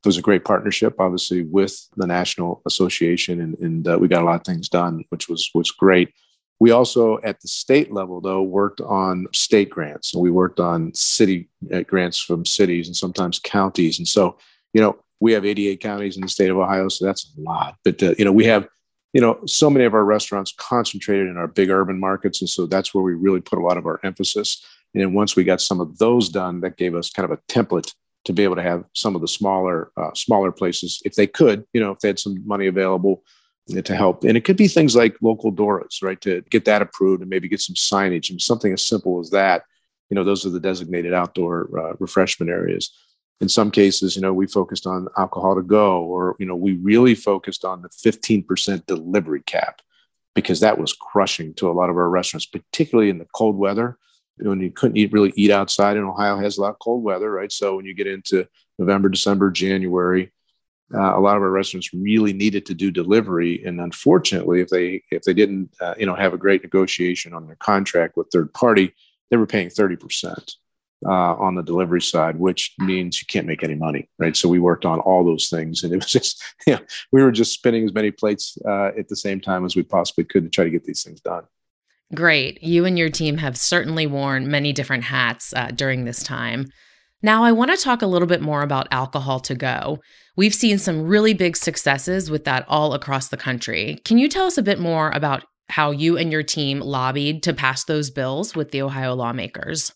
it 0.05 0.08
was 0.08 0.19
a 0.19 0.22
great 0.22 0.44
partnership 0.44 0.94
obviously 0.99 1.43
with 1.43 1.88
the 1.96 2.06
national 2.06 2.61
association 2.66 3.40
and, 3.40 3.58
and 3.58 3.88
uh, 3.88 3.99
we 3.99 4.06
got 4.06 4.22
a 4.22 4.25
lot 4.26 4.40
of 4.40 4.44
things 4.44 4.69
done 4.69 5.05
which 5.08 5.28
was 5.28 5.50
was 5.55 5.70
great 5.70 6.12
we 6.60 6.70
also 6.70 7.18
at 7.22 7.40
the 7.40 7.48
state 7.48 7.92
level 7.92 8.20
though 8.20 8.42
worked 8.42 8.80
on 8.80 9.26
state 9.32 9.70
grants 9.70 10.10
so 10.10 10.18
we 10.18 10.30
worked 10.30 10.60
on 10.60 10.92
city 10.94 11.48
uh, 11.72 11.80
grants 11.82 12.18
from 12.18 12.44
cities 12.44 12.86
and 12.86 12.96
sometimes 12.96 13.38
counties 13.38 13.98
and 13.98 14.08
so 14.08 14.36
you 14.72 14.80
know 14.80 14.96
we 15.20 15.32
have 15.32 15.44
88 15.44 15.80
counties 15.80 16.16
in 16.16 16.22
the 16.22 16.28
state 16.28 16.50
of 16.50 16.56
ohio 16.56 16.88
so 16.88 17.04
that's 17.04 17.32
a 17.36 17.40
lot 17.40 17.76
but 17.84 18.02
uh, 18.02 18.14
you 18.18 18.24
know 18.24 18.32
we 18.32 18.44
have 18.44 18.68
you 19.14 19.20
know, 19.20 19.38
so 19.46 19.70
many 19.70 19.84
of 19.86 19.94
our 19.94 20.04
restaurants 20.04 20.52
concentrated 20.58 21.28
in 21.28 21.36
our 21.36 21.46
big 21.46 21.70
urban 21.70 21.98
markets. 21.98 22.42
And 22.42 22.50
so 22.50 22.66
that's 22.66 22.92
where 22.92 23.04
we 23.04 23.14
really 23.14 23.40
put 23.40 23.60
a 23.60 23.62
lot 23.62 23.78
of 23.78 23.86
our 23.86 24.00
emphasis. 24.02 24.62
And 24.92 25.00
then 25.00 25.14
once 25.14 25.36
we 25.36 25.44
got 25.44 25.60
some 25.60 25.80
of 25.80 25.98
those 25.98 26.28
done, 26.28 26.60
that 26.60 26.76
gave 26.76 26.96
us 26.96 27.10
kind 27.10 27.30
of 27.30 27.38
a 27.38 27.40
template 27.52 27.94
to 28.24 28.32
be 28.32 28.42
able 28.42 28.56
to 28.56 28.62
have 28.62 28.84
some 28.92 29.14
of 29.14 29.20
the 29.20 29.28
smaller, 29.28 29.92
uh, 29.96 30.12
smaller 30.14 30.50
places, 30.50 31.00
if 31.04 31.14
they 31.14 31.28
could, 31.28 31.64
you 31.72 31.80
know, 31.80 31.92
if 31.92 32.00
they 32.00 32.08
had 32.08 32.18
some 32.18 32.44
money 32.44 32.66
available 32.66 33.22
to 33.69 33.96
help. 33.96 34.25
And 34.25 34.37
it 34.37 34.44
could 34.44 34.56
be 34.56 34.69
things 34.69 34.94
like 34.94 35.16
local 35.22 35.50
DORAs, 35.50 36.02
right? 36.02 36.20
To 36.20 36.43
get 36.50 36.66
that 36.66 36.82
approved 36.82 37.22
and 37.22 37.31
maybe 37.31 37.49
get 37.49 37.61
some 37.61 37.75
signage 37.75 38.31
and 38.31 38.40
something 38.40 38.72
as 38.72 38.87
simple 38.87 39.20
as 39.20 39.31
that. 39.31 39.64
You 40.11 40.14
know, 40.14 40.25
those 40.25 40.44
are 40.44 40.50
the 40.50 40.61
designated 40.61 41.14
outdoor 41.14 41.71
uh, 41.78 41.94
refreshment 41.99 42.50
areas 42.50 42.90
in 43.40 43.49
some 43.49 43.71
cases, 43.71 44.14
you 44.16 44.23
know, 44.23 44.33
we 44.33 44.47
focused 44.47 44.87
on 44.87 45.09
alcohol 45.18 45.54
to 45.56 45.62
go, 45.62 46.02
or, 46.02 46.37
you 46.38 46.47
know, 46.47 46.56
we 46.56 46.75
really 46.75 47.14
focused 47.14 47.64
on 47.64 47.83
the 47.83 47.88
15% 47.88 48.87
delivery 48.87 49.42
cap 49.42 49.83
because 50.35 50.61
that 50.61 50.78
was 50.78 50.92
crushing 50.92 51.52
to 51.54 51.71
a 51.71 51.73
lot 51.73 51.90
of 51.90 51.97
our 51.97 52.09
restaurants, 52.09 52.47
particularly 52.47 53.11
in 53.11 53.18
the 53.18 53.26
cold 53.35 53.56
weather. 53.56 53.99
When 54.38 54.61
you 54.61 54.71
couldn't 54.71 54.97
eat, 54.97 55.12
really 55.12 55.33
eat 55.37 55.50
outside, 55.50 55.97
and 55.97 56.06
Ohio 56.06 56.38
has 56.38 56.59
a 56.59 56.62
lot 56.62 56.71
of 56.71 56.78
cold 56.78 57.04
weather, 57.04 57.30
right? 57.30 57.52
So 57.52 57.76
when 57.76 57.85
you 57.85 57.94
get 57.94 58.06
into 58.09 58.49
November, 58.78 59.09
December, 59.09 59.50
January, 59.50 60.33
uh, 60.93 61.17
a 61.17 61.21
lot 61.21 61.37
of 61.37 61.43
our 61.43 61.50
restaurants 61.50 61.95
really 61.95 62.33
needed 62.33 62.67
to 62.67 62.75
do 62.75 62.91
delivery, 62.91 63.62
and 63.64 63.81
unfortunately, 63.81 64.61
if 64.61 64.69
they 64.69 65.03
if 65.11 65.23
they 65.23 65.33
didn't, 65.33 65.71
uh, 65.81 65.95
you 65.99 66.07
know, 66.07 66.14
have 66.14 66.35
a 66.35 66.38
great 66.38 66.62
negotiation 66.62 67.33
on 67.33 67.47
their 67.47 67.57
contract 67.57 68.17
with 68.17 68.29
third 68.33 68.53
party, 68.53 68.95
they 69.31 69.37
were 69.37 69.47
paying 69.47 69.71
thirty 69.71 69.97
percent 69.97 70.57
uh, 71.07 71.35
on 71.35 71.55
the 71.55 71.62
delivery 71.62 72.03
side, 72.03 72.38
which 72.38 72.75
means 72.79 73.21
you 73.21 73.26
can't 73.26 73.47
make 73.47 73.62
any 73.62 73.75
money, 73.75 74.09
right? 74.19 74.37
So 74.37 74.49
we 74.49 74.59
worked 74.59 74.85
on 74.85 75.00
all 75.00 75.25
those 75.25 75.49
things, 75.49 75.83
and 75.83 75.93
it 75.93 75.97
was 75.97 76.07
just, 76.11 76.43
yeah, 76.67 76.81
we 77.12 77.23
were 77.23 77.33
just 77.33 77.53
spinning 77.53 77.85
as 77.85 77.95
many 77.95 78.11
plates 78.11 78.57
uh, 78.67 78.91
at 78.99 79.09
the 79.09 79.17
same 79.17 79.41
time 79.41 79.64
as 79.64 79.76
we 79.76 79.83
possibly 79.83 80.25
could 80.25 80.45
to 80.45 80.50
try 80.50 80.64
to 80.64 80.71
get 80.71 80.85
these 80.85 81.03
things 81.03 81.21
done. 81.21 81.45
Great. 82.14 82.62
You 82.62 82.85
and 82.85 82.99
your 82.99 83.11
team 83.11 83.38
have 83.38 83.57
certainly 83.57 84.07
worn 84.07 84.50
many 84.50 84.73
different 84.73 85.05
hats 85.05 85.53
uh, 85.55 85.69
during 85.69 86.05
this 86.05 86.23
time. 86.23 86.67
Now, 87.23 87.44
I 87.44 87.52
want 87.52 87.71
to 87.71 87.76
talk 87.76 88.02
a 88.02 88.06
little 88.06 88.28
bit 88.28 88.42
more 88.42 88.62
about 88.62 88.88
alcohol 88.90 89.40
to 89.40 89.54
go. 89.54 90.00
We've 90.37 90.54
seen 90.54 90.78
some 90.78 91.02
really 91.02 91.33
big 91.33 91.56
successes 91.56 92.30
with 92.30 92.44
that 92.44 92.64
all 92.68 92.92
across 92.92 93.28
the 93.28 93.37
country. 93.37 94.00
Can 94.04 94.18
you 94.18 94.28
tell 94.28 94.47
us 94.47 94.59
a 94.59 94.62
bit 94.62 94.78
more 94.78 95.11
about 95.11 95.44
how 95.68 95.90
you 95.90 96.18
and 96.18 96.30
your 96.30 96.42
team 96.42 96.80
lobbied 96.80 97.42
to 97.44 97.54
pass 97.54 97.85
those 97.85 98.11
bills 98.11 98.54
with 98.54 98.71
the 98.71 98.83
Ohio 98.83 99.14
lawmakers? 99.14 99.92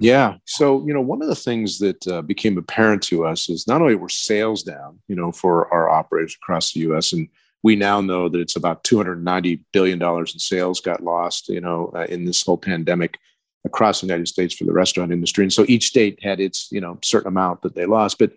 Yeah. 0.00 0.34
So, 0.46 0.84
you 0.84 0.92
know, 0.92 1.00
one 1.00 1.22
of 1.22 1.28
the 1.28 1.36
things 1.36 1.78
that 1.78 2.06
uh, 2.08 2.22
became 2.22 2.58
apparent 2.58 3.02
to 3.04 3.24
us 3.24 3.48
is 3.48 3.68
not 3.68 3.80
only 3.80 3.94
were 3.94 4.08
sales 4.08 4.64
down, 4.64 4.98
you 5.06 5.14
know, 5.14 5.30
for 5.30 5.72
our 5.72 5.88
operators 5.88 6.34
across 6.34 6.72
the 6.72 6.80
US, 6.80 7.12
and 7.12 7.28
we 7.62 7.76
now 7.76 8.00
know 8.00 8.28
that 8.28 8.40
it's 8.40 8.56
about 8.56 8.82
$290 8.82 9.60
billion 9.72 10.02
in 10.02 10.26
sales 10.26 10.80
got 10.80 11.04
lost, 11.04 11.48
you 11.48 11.60
know, 11.60 11.92
uh, 11.94 12.06
in 12.08 12.24
this 12.24 12.42
whole 12.42 12.58
pandemic 12.58 13.18
across 13.64 14.00
the 14.00 14.06
United 14.06 14.28
States 14.28 14.54
for 14.54 14.64
the 14.64 14.72
restaurant 14.72 15.12
industry. 15.12 15.44
And 15.44 15.52
so 15.52 15.64
each 15.68 15.86
state 15.86 16.22
had 16.22 16.40
its, 16.40 16.68
you 16.72 16.80
know, 16.80 16.98
certain 17.02 17.28
amount 17.28 17.62
that 17.62 17.74
they 17.74 17.86
lost. 17.86 18.18
But, 18.18 18.32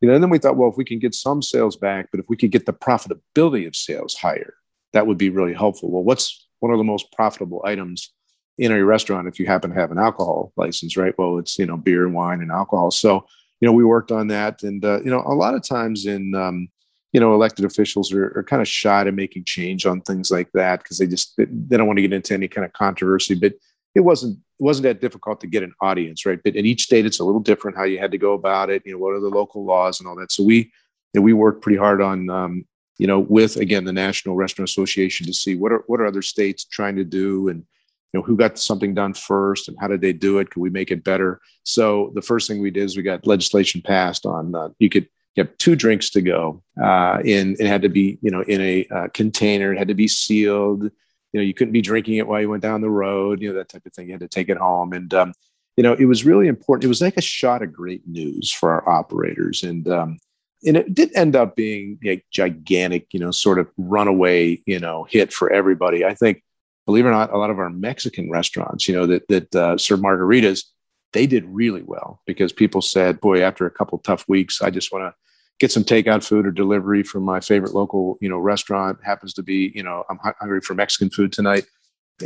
you 0.00 0.08
know, 0.08 0.14
and 0.14 0.22
then 0.22 0.30
we 0.30 0.38
thought, 0.38 0.56
well, 0.56 0.70
if 0.70 0.76
we 0.76 0.84
can 0.84 0.98
get 0.98 1.14
some 1.14 1.42
sales 1.42 1.76
back, 1.76 2.08
but 2.10 2.20
if 2.20 2.26
we 2.28 2.36
could 2.36 2.50
get 2.50 2.66
the 2.66 2.72
profitability 2.72 3.66
of 3.66 3.76
sales 3.76 4.14
higher, 4.14 4.54
that 4.92 5.06
would 5.06 5.18
be 5.18 5.30
really 5.30 5.54
helpful. 5.54 5.90
Well, 5.90 6.02
what's 6.02 6.46
one 6.60 6.72
of 6.72 6.78
the 6.78 6.84
most 6.84 7.12
profitable 7.12 7.62
items 7.64 8.12
in 8.58 8.72
a 8.72 8.84
restaurant 8.84 9.28
if 9.28 9.38
you 9.38 9.46
happen 9.46 9.70
to 9.70 9.80
have 9.80 9.90
an 9.90 9.98
alcohol 9.98 10.52
license, 10.56 10.96
right? 10.96 11.14
Well, 11.16 11.38
it's 11.38 11.58
you 11.58 11.66
know 11.66 11.76
beer 11.76 12.04
and 12.04 12.14
wine 12.14 12.40
and 12.40 12.50
alcohol. 12.50 12.90
So 12.90 13.26
you 13.60 13.66
know 13.66 13.72
we 13.72 13.84
worked 13.84 14.12
on 14.12 14.26
that, 14.28 14.62
and 14.62 14.84
uh, 14.84 15.00
you 15.02 15.10
know 15.10 15.22
a 15.24 15.32
lot 15.32 15.54
of 15.54 15.66
times 15.66 16.04
in 16.04 16.34
um, 16.34 16.68
you 17.12 17.20
know, 17.20 17.34
elected 17.34 17.64
officials 17.64 18.12
are, 18.12 18.26
are 18.36 18.44
kind 18.44 18.62
of 18.62 18.68
shy 18.68 19.02
to 19.04 19.12
making 19.12 19.44
change 19.44 19.84
on 19.84 20.00
things 20.00 20.30
like 20.30 20.50
that 20.52 20.82
because 20.82 20.98
they 20.98 21.06
just 21.06 21.34
they 21.36 21.76
don't 21.76 21.86
want 21.86 21.96
to 21.96 22.02
get 22.02 22.12
into 22.12 22.34
any 22.34 22.48
kind 22.48 22.64
of 22.64 22.72
controversy. 22.72 23.34
But 23.34 23.54
it 23.94 24.00
wasn't 24.00 24.38
it 24.60 24.62
wasn't 24.62 24.84
that 24.84 25.00
difficult 25.00 25.40
to 25.40 25.46
get 25.46 25.62
an 25.62 25.72
audience, 25.80 26.26
right? 26.26 26.38
But 26.42 26.54
in 26.54 26.66
each 26.66 26.82
state, 26.82 27.06
it's 27.06 27.18
a 27.18 27.24
little 27.24 27.40
different 27.40 27.78
how 27.78 27.84
you 27.84 27.98
had 27.98 28.10
to 28.10 28.18
go 28.18 28.34
about 28.34 28.68
it. 28.68 28.82
You 28.84 28.92
know, 28.92 28.98
what 28.98 29.14
are 29.14 29.20
the 29.20 29.28
local 29.28 29.64
laws 29.64 30.00
and 30.00 30.08
all 30.08 30.16
that. 30.16 30.30
So 30.30 30.44
we 30.44 30.70
we 31.14 31.32
worked 31.32 31.62
pretty 31.62 31.78
hard 31.78 32.02
on 32.02 32.28
um, 32.28 32.64
you 32.98 33.06
know 33.06 33.18
with 33.18 33.56
again 33.56 33.84
the 33.84 33.92
National 33.92 34.36
Restaurant 34.36 34.68
Association 34.68 35.26
to 35.26 35.32
see 35.32 35.56
what 35.56 35.72
are 35.72 35.82
what 35.86 36.00
are 36.00 36.06
other 36.06 36.22
states 36.22 36.64
trying 36.64 36.96
to 36.96 37.04
do 37.04 37.48
and 37.48 37.64
you 38.12 38.20
know 38.20 38.22
who 38.22 38.36
got 38.36 38.58
something 38.58 38.94
done 38.94 39.14
first 39.14 39.68
and 39.68 39.78
how 39.80 39.88
did 39.88 40.02
they 40.02 40.12
do 40.12 40.38
it 40.38 40.50
could 40.50 40.60
we 40.60 40.68
make 40.68 40.90
it 40.90 41.02
better 41.02 41.40
so 41.62 42.12
the 42.14 42.22
first 42.22 42.46
thing 42.46 42.60
we 42.60 42.70
did 42.70 42.84
is 42.84 42.96
we 42.96 43.02
got 43.02 43.26
legislation 43.26 43.80
passed 43.80 44.26
on 44.26 44.54
uh, 44.54 44.68
you 44.78 44.90
could 44.90 45.08
you 45.34 45.44
have 45.44 45.56
two 45.58 45.76
drinks 45.76 46.10
to 46.10 46.20
go 46.20 46.62
uh, 46.82 47.20
in 47.24 47.56
it 47.58 47.66
had 47.66 47.82
to 47.82 47.88
be 47.88 48.18
you 48.20 48.30
know 48.30 48.42
in 48.42 48.60
a 48.60 48.86
uh, 48.90 49.08
container 49.14 49.72
it 49.72 49.78
had 49.78 49.88
to 49.88 49.94
be 49.94 50.08
sealed 50.08 50.90
you 51.32 51.40
know 51.40 51.44
you 51.44 51.54
couldn't 51.54 51.72
be 51.72 51.82
drinking 51.82 52.16
it 52.16 52.26
while 52.26 52.40
you 52.40 52.48
went 52.48 52.62
down 52.62 52.80
the 52.80 52.90
road 52.90 53.40
you 53.40 53.48
know 53.48 53.54
that 53.54 53.68
type 53.68 53.86
of 53.86 53.92
thing 53.92 54.06
you 54.06 54.12
had 54.12 54.20
to 54.20 54.28
take 54.28 54.48
it 54.48 54.56
home. 54.56 54.92
And 54.92 55.12
um, 55.14 55.32
you 55.76 55.82
know 55.82 55.94
it 55.94 56.06
was 56.06 56.24
really 56.24 56.48
important 56.48 56.84
it 56.84 56.88
was 56.88 57.02
like 57.02 57.16
a 57.16 57.22
shot 57.22 57.62
of 57.62 57.72
great 57.72 58.06
news 58.06 58.50
for 58.50 58.72
our 58.72 58.88
operators. 58.88 59.62
And 59.62 59.88
um, 59.88 60.18
and 60.66 60.76
it 60.76 60.94
did 60.94 61.10
end 61.14 61.36
up 61.36 61.56
being 61.56 61.98
a 62.04 62.22
gigantic 62.30 63.06
you 63.12 63.20
know 63.20 63.30
sort 63.30 63.58
of 63.58 63.68
runaway 63.76 64.62
you 64.66 64.78
know 64.78 65.04
hit 65.08 65.32
for 65.32 65.50
everybody. 65.50 66.04
I 66.04 66.14
think 66.14 66.42
believe 66.86 67.04
it 67.04 67.08
or 67.08 67.12
not 67.12 67.32
a 67.32 67.38
lot 67.38 67.50
of 67.50 67.58
our 67.58 67.70
mexican 67.70 68.30
restaurants 68.30 68.88
you 68.88 68.94
know 68.94 69.06
that 69.06 69.28
that 69.28 69.54
uh, 69.54 69.76
serve 69.76 70.00
margaritas 70.00 70.64
they 71.12 71.26
did 71.26 71.44
really 71.46 71.82
well 71.82 72.20
because 72.26 72.52
people 72.52 72.82
said, 72.82 73.20
boy, 73.20 73.42
after 73.42 73.66
a 73.66 73.70
couple 73.70 73.98
tough 73.98 74.24
weeks, 74.28 74.62
I 74.62 74.70
just 74.70 74.92
want 74.92 75.04
to 75.04 75.14
get 75.60 75.70
some 75.70 75.84
takeout 75.84 76.24
food 76.24 76.46
or 76.46 76.50
delivery 76.50 77.02
from 77.02 77.22
my 77.22 77.38
favorite 77.38 77.74
local, 77.74 78.18
you 78.20 78.28
know, 78.28 78.38
restaurant. 78.38 78.98
Happens 79.04 79.34
to 79.34 79.42
be, 79.42 79.70
you 79.74 79.82
know, 79.82 80.04
I'm 80.08 80.18
hungry 80.40 80.62
for 80.62 80.74
Mexican 80.74 81.10
food 81.10 81.32
tonight. 81.32 81.66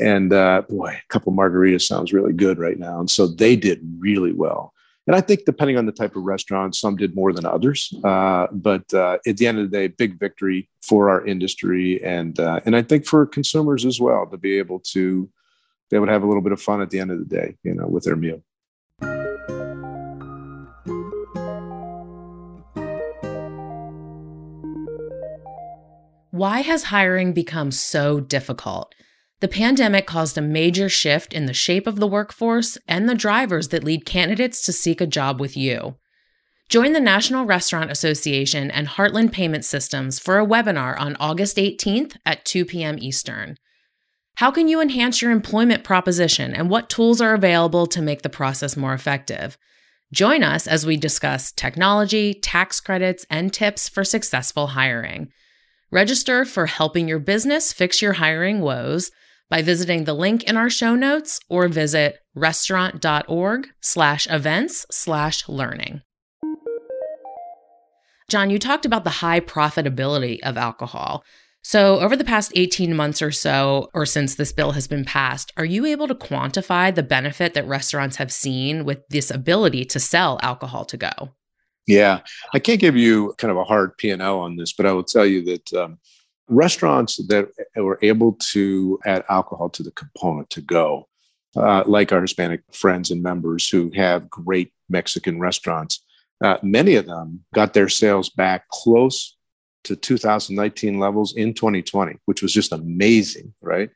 And 0.00 0.32
uh, 0.32 0.62
boy, 0.68 0.90
a 0.90 1.08
couple 1.08 1.32
margaritas 1.32 1.82
sounds 1.82 2.12
really 2.12 2.32
good 2.32 2.58
right 2.58 2.78
now. 2.78 3.00
And 3.00 3.10
so 3.10 3.26
they 3.26 3.56
did 3.56 3.80
really 3.98 4.32
well. 4.32 4.72
And 5.06 5.14
I 5.14 5.20
think 5.20 5.44
depending 5.44 5.76
on 5.76 5.84
the 5.84 5.92
type 5.92 6.16
of 6.16 6.22
restaurant, 6.22 6.74
some 6.74 6.96
did 6.96 7.14
more 7.14 7.32
than 7.32 7.44
others. 7.44 7.92
Uh, 8.02 8.46
but 8.50 8.92
uh, 8.94 9.18
at 9.26 9.36
the 9.36 9.46
end 9.46 9.58
of 9.58 9.70
the 9.70 9.76
day, 9.76 9.88
big 9.88 10.18
victory 10.18 10.68
for 10.82 11.10
our 11.10 11.24
industry, 11.26 12.02
and 12.02 12.40
uh, 12.40 12.60
and 12.64 12.74
I 12.74 12.82
think 12.82 13.06
for 13.06 13.26
consumers 13.26 13.84
as 13.84 14.00
well 14.00 14.26
to 14.26 14.38
be 14.38 14.56
able 14.58 14.80
to 14.80 15.28
be 15.90 15.96
able 15.96 16.06
to 16.06 16.12
have 16.12 16.22
a 16.22 16.26
little 16.26 16.42
bit 16.42 16.52
of 16.52 16.62
fun 16.62 16.80
at 16.80 16.88
the 16.88 17.00
end 17.00 17.10
of 17.10 17.18
the 17.18 17.24
day, 17.26 17.56
you 17.62 17.74
know, 17.74 17.86
with 17.86 18.04
their 18.04 18.16
meal. 18.16 18.42
Why 26.34 26.62
has 26.62 26.82
hiring 26.90 27.32
become 27.32 27.70
so 27.70 28.18
difficult? 28.18 28.92
The 29.38 29.46
pandemic 29.46 30.04
caused 30.04 30.36
a 30.36 30.42
major 30.42 30.88
shift 30.88 31.32
in 31.32 31.46
the 31.46 31.54
shape 31.54 31.86
of 31.86 32.00
the 32.00 32.08
workforce 32.08 32.76
and 32.88 33.08
the 33.08 33.14
drivers 33.14 33.68
that 33.68 33.84
lead 33.84 34.04
candidates 34.04 34.60
to 34.62 34.72
seek 34.72 35.00
a 35.00 35.06
job 35.06 35.38
with 35.38 35.56
you. 35.56 35.94
Join 36.68 36.92
the 36.92 36.98
National 36.98 37.46
Restaurant 37.46 37.88
Association 37.88 38.68
and 38.68 38.88
Heartland 38.88 39.30
Payment 39.30 39.64
Systems 39.64 40.18
for 40.18 40.40
a 40.40 40.44
webinar 40.44 40.98
on 40.98 41.14
August 41.20 41.56
18th 41.56 42.16
at 42.26 42.44
2 42.44 42.64
p.m. 42.64 42.98
Eastern. 42.98 43.56
How 44.38 44.50
can 44.50 44.66
you 44.66 44.80
enhance 44.80 45.22
your 45.22 45.30
employment 45.30 45.84
proposition 45.84 46.52
and 46.52 46.68
what 46.68 46.90
tools 46.90 47.20
are 47.20 47.34
available 47.34 47.86
to 47.86 48.02
make 48.02 48.22
the 48.22 48.28
process 48.28 48.76
more 48.76 48.92
effective? 48.92 49.56
Join 50.12 50.42
us 50.42 50.66
as 50.66 50.84
we 50.84 50.96
discuss 50.96 51.52
technology, 51.52 52.34
tax 52.34 52.80
credits, 52.80 53.24
and 53.30 53.52
tips 53.52 53.88
for 53.88 54.02
successful 54.02 54.66
hiring. 54.66 55.30
Register 55.94 56.44
for 56.44 56.66
helping 56.66 57.06
your 57.06 57.20
business 57.20 57.72
fix 57.72 58.02
your 58.02 58.14
hiring 58.14 58.60
woes 58.60 59.12
by 59.48 59.62
visiting 59.62 60.02
the 60.02 60.12
link 60.12 60.42
in 60.42 60.56
our 60.56 60.68
show 60.68 60.96
notes 60.96 61.38
or 61.48 61.68
visit 61.68 62.16
restaurant.org 62.34 63.68
slash 63.80 64.26
events 64.28 64.86
slash 64.90 65.48
learning. 65.48 66.02
John, 68.28 68.50
you 68.50 68.58
talked 68.58 68.84
about 68.84 69.04
the 69.04 69.10
high 69.10 69.38
profitability 69.38 70.40
of 70.42 70.56
alcohol. 70.56 71.22
So, 71.62 72.00
over 72.00 72.16
the 72.16 72.24
past 72.24 72.50
18 72.56 72.96
months 72.96 73.22
or 73.22 73.30
so, 73.30 73.88
or 73.94 74.04
since 74.04 74.34
this 74.34 74.52
bill 74.52 74.72
has 74.72 74.88
been 74.88 75.04
passed, 75.04 75.52
are 75.56 75.64
you 75.64 75.86
able 75.86 76.08
to 76.08 76.14
quantify 76.16 76.92
the 76.92 77.04
benefit 77.04 77.54
that 77.54 77.68
restaurants 77.68 78.16
have 78.16 78.32
seen 78.32 78.84
with 78.84 79.06
this 79.10 79.30
ability 79.30 79.84
to 79.84 80.00
sell 80.00 80.40
alcohol 80.42 80.84
to 80.86 80.96
go? 80.96 81.34
Yeah, 81.86 82.20
I 82.52 82.58
can't 82.58 82.80
give 82.80 82.96
you 82.96 83.34
kind 83.36 83.50
of 83.50 83.58
a 83.58 83.64
hard 83.64 83.96
P 83.98 84.10
and 84.10 84.22
L 84.22 84.40
on 84.40 84.56
this, 84.56 84.72
but 84.72 84.86
I 84.86 84.92
will 84.92 85.04
tell 85.04 85.26
you 85.26 85.44
that 85.44 85.72
um, 85.74 85.98
restaurants 86.48 87.16
that 87.26 87.48
were 87.76 87.98
able 88.02 88.38
to 88.52 88.98
add 89.04 89.24
alcohol 89.28 89.68
to 89.70 89.82
the 89.82 89.90
component 89.90 90.48
to 90.50 90.60
go, 90.62 91.08
uh, 91.56 91.84
like 91.86 92.12
our 92.12 92.22
Hispanic 92.22 92.62
friends 92.72 93.10
and 93.10 93.22
members 93.22 93.68
who 93.68 93.90
have 93.94 94.30
great 94.30 94.72
Mexican 94.88 95.38
restaurants, 95.40 96.02
uh, 96.42 96.58
many 96.62 96.96
of 96.96 97.06
them 97.06 97.44
got 97.54 97.74
their 97.74 97.88
sales 97.88 98.30
back 98.30 98.68
close 98.68 99.36
to 99.84 99.94
2019 99.94 100.98
levels 100.98 101.36
in 101.36 101.52
2020, 101.54 102.16
which 102.24 102.42
was 102.42 102.52
just 102.52 102.72
amazing, 102.72 103.52
right? 103.60 103.90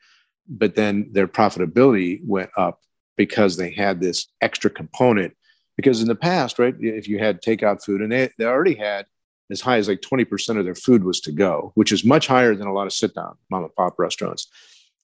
But 0.47 0.75
then 0.75 1.09
their 1.12 1.28
profitability 1.28 2.21
went 2.25 2.50
up 2.57 2.80
because 3.16 3.57
they 3.57 3.71
had 3.71 4.00
this 4.00 4.28
extra 4.40 4.71
component 4.71 5.35
because 5.78 6.02
in 6.02 6.08
the 6.08 6.16
past, 6.16 6.58
right, 6.58 6.75
if 6.80 7.06
you 7.06 7.20
had 7.20 7.40
takeout 7.40 7.85
food 7.85 8.02
and 8.02 8.11
they, 8.11 8.28
they 8.37 8.44
already 8.44 8.75
had 8.75 9.06
as 9.49 9.61
high 9.61 9.78
as 9.78 9.87
like 9.87 10.00
20% 10.00 10.58
of 10.58 10.64
their 10.64 10.75
food 10.75 11.04
was 11.04 11.20
to 11.20 11.30
go, 11.30 11.70
which 11.76 11.92
is 11.92 12.04
much 12.04 12.26
higher 12.26 12.56
than 12.56 12.66
a 12.66 12.73
lot 12.73 12.88
of 12.88 12.92
sit 12.92 13.14
down 13.14 13.37
mom 13.49 13.62
and 13.62 13.75
pop 13.76 13.97
restaurants. 13.97 14.49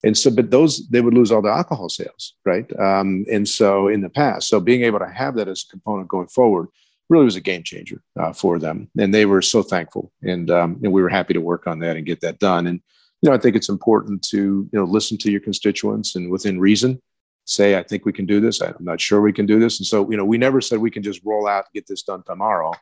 And 0.03 0.19
so, 0.19 0.33
but 0.33 0.51
those, 0.51 0.89
they 0.89 1.01
would 1.01 1.15
lose 1.15 1.31
all 1.31 1.41
the 1.41 1.49
alcohol 1.49 1.89
sales, 1.89 2.35
right? 2.45 2.67
Um, 2.79 3.25
and 3.31 3.49
so 3.49 3.87
in 3.87 4.01
the 4.01 4.11
past, 4.11 4.49
so 4.49 4.59
being 4.59 4.83
able 4.83 4.99
to 4.99 5.09
have 5.09 5.37
that 5.37 5.47
as 5.47 5.65
a 5.67 5.71
component 5.71 6.09
going 6.09 6.27
forward 6.27 6.67
really 7.09 7.25
was 7.25 7.37
a 7.37 7.41
game 7.41 7.63
changer 7.63 8.03
uh, 8.19 8.33
for 8.33 8.59
them. 8.59 8.91
And 8.99 9.15
they 9.15 9.27
were 9.27 9.43
so 9.43 9.63
thankful. 9.63 10.11
And, 10.23 10.51
um, 10.51 10.81
and 10.83 10.93
we 10.93 11.03
were 11.03 11.09
happy 11.09 11.35
to 11.35 11.41
work 11.41 11.69
on 11.69 11.79
that 11.79 11.97
and 11.97 12.05
get 12.05 12.21
that 12.23 12.41
done. 12.41 12.67
And, 12.67 12.81
you 13.23 13.31
know, 13.31 13.37
I 13.37 13.39
think 13.39 13.55
it's 13.55 13.69
important 13.69 14.23
to, 14.31 14.37
you 14.37 14.79
know, 14.79 14.85
listen 14.85 15.19
to 15.19 15.31
your 15.31 15.41
constituents 15.41 16.17
and 16.17 16.31
within 16.31 16.59
reason, 16.59 17.01
say, 17.45 17.77
I 17.77 17.83
think 17.83 18.05
we 18.05 18.13
can 18.13 18.27
do 18.27 18.41
this. 18.41 18.61
I'm 18.61 18.75
not 18.81 19.01
sure 19.01 19.21
we 19.21 19.33
can 19.33 19.47
do 19.47 19.59
this. 19.59 19.79
And 19.79 19.87
so, 19.87 20.11
you 20.11 20.17
know, 20.17 20.25
we 20.25 20.39
never 20.39 20.61
said 20.61 20.79
we 20.79 20.91
can 20.91 21.03
just 21.03 21.21
roll 21.25 21.47
out 21.47 21.65
and 21.67 21.75
get 21.75 21.87
this 21.87 22.03
done 22.03 22.23
tomorrow, 22.25 22.73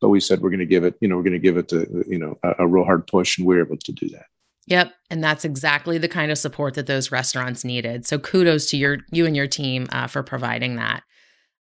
but 0.00 0.08
we 0.08 0.20
said 0.20 0.40
we're 0.40 0.50
going 0.50 0.60
to 0.60 0.66
give 0.66 0.84
it, 0.84 0.94
you 1.00 1.08
know, 1.08 1.16
we're 1.16 1.22
going 1.22 1.32
to 1.32 1.38
give 1.38 1.56
it 1.56 1.68
to, 1.68 2.04
you 2.08 2.18
know, 2.18 2.38
a, 2.42 2.54
a 2.60 2.66
real 2.66 2.84
hard 2.84 3.06
push. 3.06 3.38
And 3.38 3.46
we 3.46 3.56
we're 3.56 3.64
able 3.64 3.76
to 3.76 3.92
do 3.92 4.08
that. 4.10 4.26
Yep, 4.68 4.92
and 5.10 5.22
that's 5.22 5.44
exactly 5.44 5.96
the 5.96 6.08
kind 6.08 6.32
of 6.32 6.38
support 6.38 6.74
that 6.74 6.88
those 6.88 7.12
restaurants 7.12 7.64
needed. 7.64 8.04
So 8.04 8.18
kudos 8.18 8.68
to 8.70 8.76
your 8.76 8.98
you 9.12 9.24
and 9.24 9.36
your 9.36 9.46
team 9.46 9.86
uh, 9.92 10.08
for 10.08 10.24
providing 10.24 10.76
that. 10.76 11.04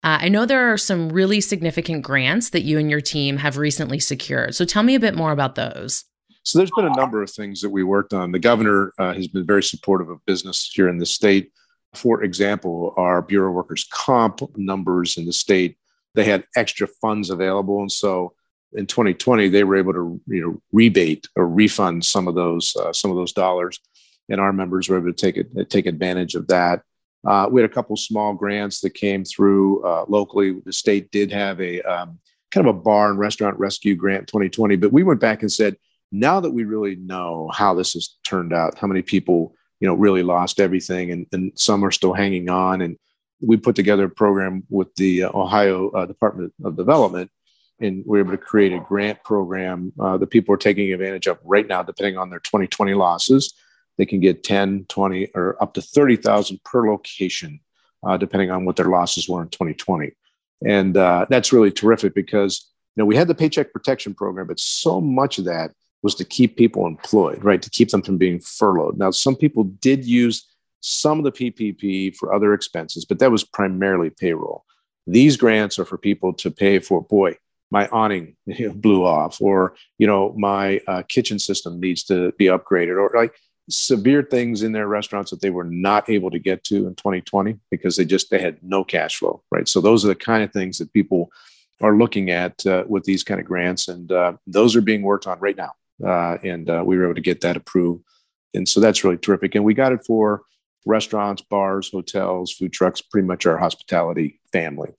Uh, 0.02 0.18
I 0.20 0.28
know 0.28 0.46
there 0.46 0.72
are 0.72 0.78
some 0.78 1.10
really 1.10 1.40
significant 1.40 2.02
grants 2.02 2.50
that 2.50 2.62
you 2.62 2.78
and 2.78 2.90
your 2.90 3.00
team 3.00 3.38
have 3.38 3.58
recently 3.58 3.98
secured. 3.98 4.54
So 4.54 4.64
tell 4.64 4.82
me 4.82 4.94
a 4.94 5.00
bit 5.00 5.14
more 5.14 5.32
about 5.32 5.54
those. 5.54 6.04
So 6.44 6.58
there's 6.58 6.70
been 6.76 6.86
a 6.86 6.96
number 6.96 7.22
of 7.22 7.30
things 7.30 7.62
that 7.62 7.70
we 7.70 7.84
worked 7.84 8.12
on. 8.12 8.32
The 8.32 8.38
governor 8.38 8.92
uh, 8.98 9.14
has 9.14 9.28
been 9.28 9.46
very 9.46 9.62
supportive 9.62 10.10
of 10.10 10.24
business 10.26 10.70
here 10.74 10.88
in 10.88 10.98
the 10.98 11.06
state. 11.06 11.50
For 11.94 12.22
example, 12.22 12.94
our 12.96 13.22
Bureau 13.22 13.52
workers 13.52 13.86
comp 13.90 14.40
numbers 14.56 15.16
in 15.16 15.26
the 15.26 15.32
state, 15.32 15.76
they 16.14 16.24
had 16.24 16.44
extra 16.56 16.86
funds 16.86 17.30
available. 17.30 17.80
And 17.80 17.92
so 17.92 18.34
in 18.72 18.86
2020, 18.86 19.48
they 19.48 19.64
were 19.64 19.76
able 19.76 19.92
to 19.92 20.20
you 20.26 20.40
know, 20.40 20.62
rebate 20.72 21.28
or 21.36 21.48
refund 21.48 22.04
some 22.04 22.28
of 22.28 22.34
those 22.34 22.74
uh, 22.76 22.92
some 22.92 23.10
of 23.10 23.16
those 23.16 23.32
dollars. 23.32 23.80
And 24.28 24.40
our 24.40 24.52
members 24.52 24.88
were 24.88 24.98
able 24.98 25.12
to 25.12 25.12
take 25.12 25.36
it, 25.36 25.70
take 25.70 25.86
advantage 25.86 26.34
of 26.34 26.46
that. 26.48 26.82
Uh, 27.26 27.48
we 27.50 27.60
had 27.60 27.70
a 27.70 27.72
couple 27.72 27.96
small 27.96 28.34
grants 28.34 28.80
that 28.80 28.94
came 28.94 29.24
through 29.24 29.82
uh, 29.84 30.04
locally. 30.08 30.60
The 30.64 30.72
state 30.72 31.10
did 31.10 31.30
have 31.32 31.60
a 31.60 31.80
um, 31.82 32.18
kind 32.50 32.66
of 32.66 32.74
a 32.74 32.78
bar 32.78 33.10
and 33.10 33.18
restaurant 33.18 33.58
rescue 33.58 33.96
grant 33.96 34.28
2020, 34.28 34.76
but 34.76 34.92
we 34.92 35.02
went 35.02 35.20
back 35.20 35.42
and 35.42 35.50
said, 35.50 35.76
now 36.12 36.38
that 36.40 36.52
we 36.52 36.64
really 36.64 36.96
know 36.96 37.50
how 37.52 37.74
this 37.74 37.94
has 37.94 38.16
turned 38.24 38.52
out, 38.52 38.78
how 38.78 38.86
many 38.86 39.02
people 39.02 39.54
you 39.80 39.88
know 39.88 39.94
really 39.94 40.22
lost 40.22 40.60
everything 40.60 41.10
and, 41.10 41.26
and 41.32 41.52
some 41.54 41.84
are 41.84 41.90
still 41.90 42.12
hanging 42.12 42.48
on. 42.48 42.80
And 42.80 42.98
we 43.40 43.56
put 43.56 43.76
together 43.76 44.04
a 44.04 44.10
program 44.10 44.64
with 44.70 44.94
the 44.96 45.24
uh, 45.24 45.30
ohio 45.34 45.90
uh, 45.90 46.06
department 46.06 46.52
of 46.64 46.76
development 46.76 47.30
and 47.80 48.04
we 48.06 48.18
are 48.18 48.22
able 48.22 48.30
to 48.30 48.38
create 48.38 48.72
a 48.72 48.78
grant 48.78 49.22
program. 49.24 49.92
Uh, 49.98 50.16
that 50.16 50.28
people 50.28 50.54
are 50.54 50.58
taking 50.58 50.92
advantage 50.92 51.26
of 51.26 51.38
right 51.44 51.66
now 51.66 51.82
depending 51.82 52.16
on 52.16 52.30
their 52.30 52.40
2020 52.40 52.94
losses 52.94 53.54
they 53.96 54.06
can 54.06 54.20
get 54.20 54.42
10 54.42 54.86
20 54.88 55.28
or 55.34 55.62
up 55.62 55.74
to 55.74 55.82
30000 55.82 56.62
per 56.64 56.88
location 56.88 57.60
uh, 58.06 58.16
depending 58.16 58.50
on 58.50 58.64
what 58.64 58.76
their 58.76 58.86
losses 58.86 59.28
were 59.28 59.42
in 59.42 59.48
2020 59.48 60.12
and 60.66 60.96
uh, 60.96 61.26
that's 61.28 61.52
really 61.52 61.70
terrific 61.70 62.14
because 62.14 62.70
you 62.96 63.02
know 63.02 63.06
we 63.06 63.16
had 63.16 63.28
the 63.28 63.34
paycheck 63.34 63.72
protection 63.72 64.14
program 64.14 64.46
but 64.46 64.60
so 64.60 65.00
much 65.00 65.38
of 65.38 65.44
that 65.44 65.72
was 66.04 66.14
to 66.16 66.24
keep 66.24 66.56
people 66.56 66.86
employed, 66.86 67.42
right? 67.42 67.62
To 67.62 67.70
keep 67.70 67.88
them 67.88 68.02
from 68.02 68.18
being 68.18 68.38
furloughed. 68.38 68.98
Now, 68.98 69.10
some 69.10 69.34
people 69.34 69.64
did 69.64 70.04
use 70.04 70.46
some 70.80 71.18
of 71.18 71.24
the 71.24 71.32
PPP 71.32 72.14
for 72.14 72.34
other 72.34 72.52
expenses, 72.52 73.06
but 73.06 73.18
that 73.18 73.30
was 73.30 73.42
primarily 73.42 74.10
payroll. 74.10 74.66
These 75.06 75.38
grants 75.38 75.78
are 75.78 75.86
for 75.86 75.96
people 75.96 76.34
to 76.34 76.50
pay 76.50 76.78
for, 76.78 77.00
boy, 77.00 77.38
my 77.70 77.88
awning 77.88 78.36
blew 78.74 79.04
off, 79.04 79.40
or 79.40 79.74
you 79.98 80.06
know, 80.06 80.34
my 80.36 80.80
uh, 80.86 81.02
kitchen 81.08 81.38
system 81.38 81.80
needs 81.80 82.04
to 82.04 82.32
be 82.32 82.46
upgraded, 82.46 82.98
or 83.00 83.10
like 83.16 83.34
severe 83.70 84.22
things 84.22 84.62
in 84.62 84.72
their 84.72 84.86
restaurants 84.86 85.30
that 85.30 85.40
they 85.40 85.48
were 85.48 85.64
not 85.64 86.10
able 86.10 86.30
to 86.30 86.38
get 86.38 86.64
to 86.64 86.86
in 86.86 86.94
2020 86.96 87.58
because 87.70 87.96
they 87.96 88.04
just 88.04 88.28
they 88.28 88.38
had 88.38 88.58
no 88.62 88.84
cash 88.84 89.16
flow, 89.16 89.42
right? 89.50 89.66
So 89.66 89.80
those 89.80 90.04
are 90.04 90.08
the 90.08 90.14
kind 90.14 90.44
of 90.44 90.52
things 90.52 90.76
that 90.78 90.92
people 90.92 91.32
are 91.80 91.96
looking 91.96 92.28
at 92.28 92.64
uh, 92.66 92.84
with 92.86 93.04
these 93.04 93.24
kind 93.24 93.40
of 93.40 93.46
grants, 93.46 93.88
and 93.88 94.12
uh, 94.12 94.34
those 94.46 94.76
are 94.76 94.82
being 94.82 95.00
worked 95.00 95.26
on 95.26 95.40
right 95.40 95.56
now, 95.56 95.72
uh, 96.04 96.38
and 96.42 96.70
uh, 96.70 96.82
we 96.84 96.96
were 96.96 97.04
able 97.04 97.14
to 97.14 97.20
get 97.20 97.40
that 97.42 97.56
approved, 97.56 98.04
and 98.54 98.68
so 98.68 98.80
that's 98.80 99.04
really 99.04 99.18
terrific. 99.18 99.54
And 99.54 99.64
we 99.64 99.74
got 99.74 99.92
it 99.92 100.00
for 100.06 100.42
restaurants, 100.86 101.42
bars, 101.42 101.90
hotels, 101.90 102.52
food 102.52 102.72
trucks, 102.72 103.00
pretty 103.00 103.26
much 103.26 103.46
our 103.46 103.58
hospitality 103.58 104.40
family. 104.52 104.90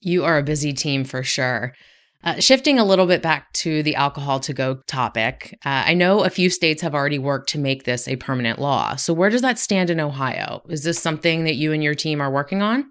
You 0.00 0.24
are 0.24 0.38
a 0.38 0.42
busy 0.42 0.72
team 0.72 1.04
for 1.04 1.22
sure. 1.22 1.74
Uh, 2.24 2.38
shifting 2.38 2.78
a 2.78 2.84
little 2.84 3.06
bit 3.06 3.20
back 3.20 3.52
to 3.52 3.82
the 3.82 3.96
alcohol 3.96 4.38
to 4.38 4.52
go 4.52 4.76
topic, 4.86 5.58
uh, 5.64 5.82
I 5.86 5.94
know 5.94 6.22
a 6.22 6.30
few 6.30 6.50
states 6.50 6.80
have 6.82 6.94
already 6.94 7.18
worked 7.18 7.48
to 7.50 7.58
make 7.58 7.82
this 7.82 8.06
a 8.06 8.14
permanent 8.14 8.60
law. 8.60 8.94
So, 8.94 9.12
where 9.12 9.28
does 9.28 9.42
that 9.42 9.58
stand 9.58 9.90
in 9.90 9.98
Ohio? 9.98 10.62
Is 10.68 10.84
this 10.84 11.00
something 11.00 11.44
that 11.44 11.56
you 11.56 11.72
and 11.72 11.82
your 11.82 11.96
team 11.96 12.20
are 12.20 12.30
working 12.30 12.62
on? 12.62 12.88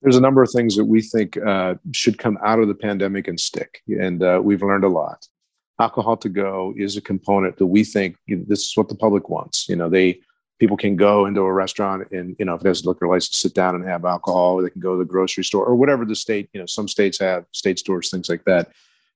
There's 0.00 0.16
a 0.16 0.20
number 0.20 0.42
of 0.42 0.50
things 0.50 0.76
that 0.76 0.86
we 0.86 1.02
think 1.02 1.36
uh, 1.36 1.74
should 1.92 2.16
come 2.16 2.38
out 2.42 2.58
of 2.58 2.68
the 2.68 2.74
pandemic 2.74 3.28
and 3.28 3.38
stick, 3.38 3.82
and 3.86 4.22
uh, 4.22 4.40
we've 4.42 4.62
learned 4.62 4.84
a 4.84 4.88
lot. 4.88 5.28
Alcohol 5.80 6.16
to 6.18 6.28
go 6.28 6.72
is 6.76 6.96
a 6.96 7.00
component 7.00 7.56
that 7.56 7.66
we 7.66 7.84
think 7.84 8.16
you 8.26 8.36
know, 8.36 8.44
this 8.46 8.66
is 8.66 8.76
what 8.76 8.88
the 8.88 8.94
public 8.94 9.28
wants. 9.28 9.68
You 9.68 9.76
know, 9.76 9.88
they 9.88 10.20
people 10.58 10.76
can 10.76 10.96
go 10.96 11.26
into 11.26 11.40
a 11.40 11.52
restaurant 11.52 12.10
and 12.12 12.36
you 12.38 12.44
know 12.44 12.54
if 12.54 12.62
there's 12.62 12.84
a 12.84 12.88
liquor 12.88 13.08
license 13.08 13.38
sit 13.38 13.54
down 13.54 13.74
and 13.74 13.84
have 13.84 14.04
alcohol 14.04 14.54
or 14.54 14.62
they 14.62 14.70
can 14.70 14.80
go 14.80 14.92
to 14.92 14.98
the 14.98 15.04
grocery 15.04 15.44
store 15.44 15.64
or 15.64 15.74
whatever 15.74 16.04
the 16.04 16.14
state 16.14 16.48
you 16.52 16.60
know 16.60 16.66
some 16.66 16.88
states 16.88 17.18
have 17.18 17.44
state 17.52 17.78
stores 17.78 18.10
things 18.10 18.28
like 18.28 18.44
that. 18.44 18.70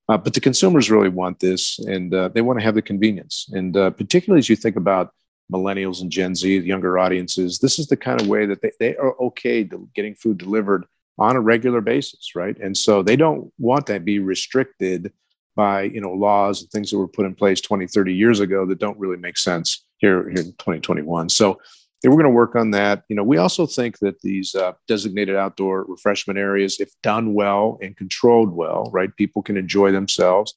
Uh, 0.09 0.17
but 0.17 0.33
the 0.33 0.41
consumers 0.41 0.91
really 0.91 1.11
want 1.11 1.39
this 1.39 1.79
and 1.81 2.15
uh, 2.15 2.29
they 2.29 2.41
want 2.41 2.59
to 2.59 2.65
have 2.65 2.75
the 2.75 2.81
convenience. 2.81 3.47
And 3.53 3.77
uh, 3.77 3.91
particularly 3.91 4.39
as 4.39 4.49
you 4.49 4.57
think 4.57 4.77
about 4.77 5.13
millennials 5.53 6.03
and 6.03 6.11
gen 6.11 6.35
z 6.35 6.59
the 6.59 6.67
younger 6.67 6.99
audiences 6.99 7.59
this 7.59 7.79
is 7.79 7.87
the 7.87 7.97
kind 7.97 8.21
of 8.21 8.27
way 8.27 8.45
that 8.45 8.61
they, 8.61 8.73
they 8.79 8.97
are 8.97 9.19
okay 9.19 9.65
to 9.65 9.89
getting 9.95 10.15
food 10.15 10.37
delivered 10.37 10.85
on 11.19 11.37
a 11.37 11.41
regular 11.41 11.81
basis 11.81 12.35
right? 12.35 12.59
And 12.59 12.77
so 12.77 13.03
they 13.03 13.17
don't 13.17 13.53
want 13.59 13.87
that 13.87 14.01
to 14.01 14.01
be 14.01 14.19
restricted 14.19 15.13
by 15.59 15.83
you 15.83 16.01
know 16.01 16.13
laws 16.13 16.63
and 16.63 16.71
things 16.71 16.89
that 16.89 16.99
were 16.99 17.09
put 17.09 17.27
in 17.27 17.35
place 17.35 17.61
20 17.61 17.89
30 17.89 18.15
years 18.15 18.39
ago 18.39 18.65
that 18.65 18.79
don't 18.79 18.99
really 18.99 19.17
make 19.17 19.37
sense 19.37 19.85
here, 19.99 20.23
here 20.31 20.39
in 20.39 20.53
2021. 20.53 21.29
So 21.29 21.59
we're 22.05 22.13
going 22.13 22.23
to 22.25 22.31
work 22.31 22.55
on 22.55 22.71
that. 22.71 23.03
You 23.09 23.17
know, 23.17 23.25
we 23.25 23.39
also 23.39 23.67
think 23.67 23.99
that 23.99 24.21
these 24.21 24.55
uh, 24.55 24.75
designated 24.87 25.35
outdoor 25.35 25.83
refreshment 25.83 26.39
areas, 26.39 26.79
if 26.79 26.93
done 27.03 27.35
well 27.35 27.77
and 27.83 27.97
controlled 27.97 28.53
well, 28.53 28.89
right, 28.93 29.15
people 29.17 29.43
can 29.43 29.57
enjoy 29.57 29.91
themselves, 29.91 30.55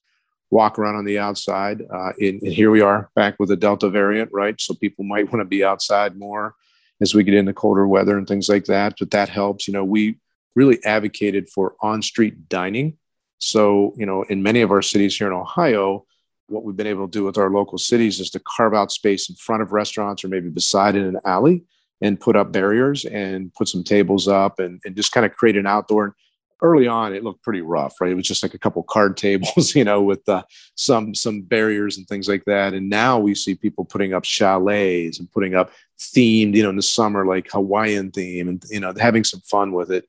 walk 0.52 0.78
around 0.78 0.98
on 0.98 1.06
the 1.06 1.18
outside. 1.18 1.82
Uh, 1.92 2.12
and, 2.20 2.40
and, 2.44 2.54
here 2.54 2.70
we 2.70 2.82
are 2.82 3.10
back 3.16 3.40
with 3.40 3.50
the 3.50 3.58
Delta 3.58 3.90
variant, 3.90 4.30
right? 4.32 4.62
So 4.62 4.76
people 4.76 5.04
might 5.04 5.34
want 5.34 5.42
to 5.42 5.46
be 5.46 5.64
outside 5.64 6.16
more 6.16 6.54
as 7.02 7.16
we 7.16 7.24
get 7.24 7.34
into 7.34 7.54
colder 7.54 7.88
weather 7.88 8.20
and 8.20 8.28
things 8.28 8.48
like 8.48 8.66
that. 8.66 8.94
But 9.00 9.10
that 9.10 9.30
helps. 9.30 9.68
You 9.68 9.74
know, 9.74 9.84
we 9.84 10.18
really 10.54 10.78
advocated 10.86 11.50
for 11.50 11.74
on-street 11.82 12.50
dining. 12.50 12.98
So, 13.42 13.94
you 13.98 14.06
know, 14.06 14.24
in 14.24 14.44
many 14.44 14.62
of 14.62 14.72
our 14.72 14.84
cities 14.84 15.18
here 15.18 15.28
in 15.28 15.34
Ohio, 15.34 16.06
what 16.48 16.64
we've 16.64 16.76
been 16.76 16.88
able 16.88 17.08
to 17.08 17.12
do 17.12 17.24
with 17.24 17.38
our 17.38 17.50
local 17.50 17.78
cities 17.78 18.20
is 18.20 18.30
to 18.32 18.40
carve 18.40 18.74
out 18.74 18.92
space 18.92 19.30
in 19.30 19.36
front 19.36 19.64
of 19.64 19.72
restaurants 19.72 20.24
or 20.24 20.28
maybe 20.28 20.50
beside 20.50 20.96
in 20.96 21.04
an 21.04 21.20
alley 21.26 21.64
and 22.02 22.20
put 22.20 22.36
up 22.36 22.52
barriers 22.52 23.04
and 23.06 23.54
put 23.54 23.68
some 23.68 23.84
tables 23.84 24.28
up 24.28 24.60
and, 24.60 24.80
and 24.86 24.96
just 24.96 25.12
kind 25.12 25.26
of 25.26 25.34
create 25.34 25.58
an 25.58 25.66
outdoor. 25.66 26.16
Early 26.64 26.88
on 26.88 27.16
it 27.16 27.24
looked 27.24 27.42
pretty 27.42 27.62
rough 27.62 28.00
right? 28.00 28.12
It 28.12 28.16
was 28.16 28.28
just 28.28 28.44
like 28.44 28.54
a 28.54 28.60
couple 28.60 28.84
card 28.84 29.18
tables 29.18 29.74
you 29.76 29.84
know 29.84 30.04
with 30.04 30.28
uh, 30.30 30.44
some 30.76 31.16
some 31.16 31.42
barriers 31.42 31.98
and 31.98 32.08
things 32.08 32.30
like 32.30 32.46
that. 32.46 32.76
And 32.76 32.88
now 32.88 33.18
we 33.18 33.34
see 33.34 33.56
people 33.56 33.84
putting 33.84 34.14
up 34.14 34.24
chalets 34.24 35.18
and 35.18 35.32
putting 35.32 35.56
up 35.56 35.72
themed 35.98 36.54
you 36.56 36.62
know 36.62 36.70
in 36.70 36.76
the 36.76 36.84
summer 36.84 37.26
like 37.26 37.50
hawaiian 37.50 38.12
theme 38.12 38.48
and 38.48 38.64
you 38.70 38.80
know 38.80 38.94
having 39.00 39.24
some 39.24 39.40
fun 39.42 39.72
with 39.72 39.92
it 39.92 40.08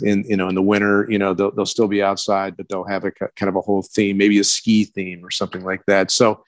in 0.00 0.24
you 0.24 0.36
know 0.36 0.48
in 0.48 0.54
the 0.54 0.62
winter 0.62 1.06
you 1.10 1.18
know 1.18 1.34
they'll, 1.34 1.50
they'll 1.50 1.66
still 1.66 1.88
be 1.88 2.02
outside 2.02 2.56
but 2.56 2.68
they'll 2.68 2.84
have 2.84 3.04
a 3.04 3.10
kind 3.10 3.48
of 3.48 3.56
a 3.56 3.60
whole 3.60 3.82
theme 3.82 4.16
maybe 4.16 4.38
a 4.38 4.44
ski 4.44 4.84
theme 4.84 5.24
or 5.24 5.30
something 5.30 5.64
like 5.64 5.84
that. 5.86 6.10
So 6.10 6.44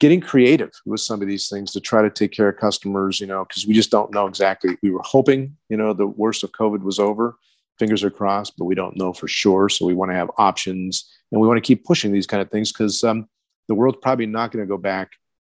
getting 0.00 0.20
creative 0.20 0.70
with 0.86 1.00
some 1.00 1.20
of 1.20 1.28
these 1.28 1.48
things 1.48 1.72
to 1.72 1.80
try 1.80 2.02
to 2.02 2.10
take 2.10 2.32
care 2.32 2.48
of 2.48 2.56
customers 2.56 3.20
you 3.20 3.26
know 3.26 3.44
because 3.44 3.66
we 3.66 3.74
just 3.74 3.90
don't 3.90 4.12
know 4.12 4.26
exactly. 4.26 4.76
We 4.82 4.90
were 4.90 5.02
hoping 5.04 5.56
you 5.68 5.76
know 5.76 5.92
the 5.92 6.06
worst 6.06 6.42
of 6.42 6.52
covid 6.52 6.82
was 6.82 6.98
over. 6.98 7.36
Fingers 7.78 8.02
are 8.04 8.10
crossed 8.10 8.54
but 8.56 8.64
we 8.64 8.74
don't 8.74 8.96
know 8.96 9.12
for 9.12 9.28
sure. 9.28 9.68
So 9.68 9.86
we 9.86 9.94
want 9.94 10.10
to 10.10 10.16
have 10.16 10.30
options 10.36 11.08
and 11.30 11.40
we 11.40 11.46
want 11.46 11.58
to 11.58 11.66
keep 11.66 11.84
pushing 11.84 12.12
these 12.12 12.26
kind 12.26 12.42
of 12.42 12.50
things 12.50 12.72
because 12.72 13.04
um, 13.04 13.28
the 13.68 13.74
world's 13.74 13.98
probably 14.02 14.26
not 14.26 14.50
going 14.50 14.64
to 14.64 14.68
go 14.68 14.76
back 14.76 15.12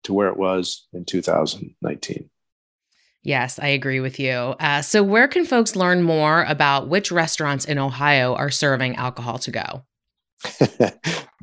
to 0.04 0.12
where 0.12 0.28
it 0.28 0.36
was 0.36 0.86
in 0.92 1.04
2019 1.04 2.28
Yes, 3.24 3.58
I 3.60 3.68
agree 3.68 4.00
with 4.00 4.18
you. 4.18 4.32
Uh, 4.32 4.82
so, 4.82 5.02
where 5.02 5.28
can 5.28 5.44
folks 5.44 5.76
learn 5.76 6.02
more 6.02 6.42
about 6.44 6.88
which 6.88 7.12
restaurants 7.12 7.64
in 7.64 7.78
Ohio 7.78 8.34
are 8.34 8.50
serving 8.50 8.96
alcohol 8.96 9.38
to 9.38 9.50
go? 9.52 9.84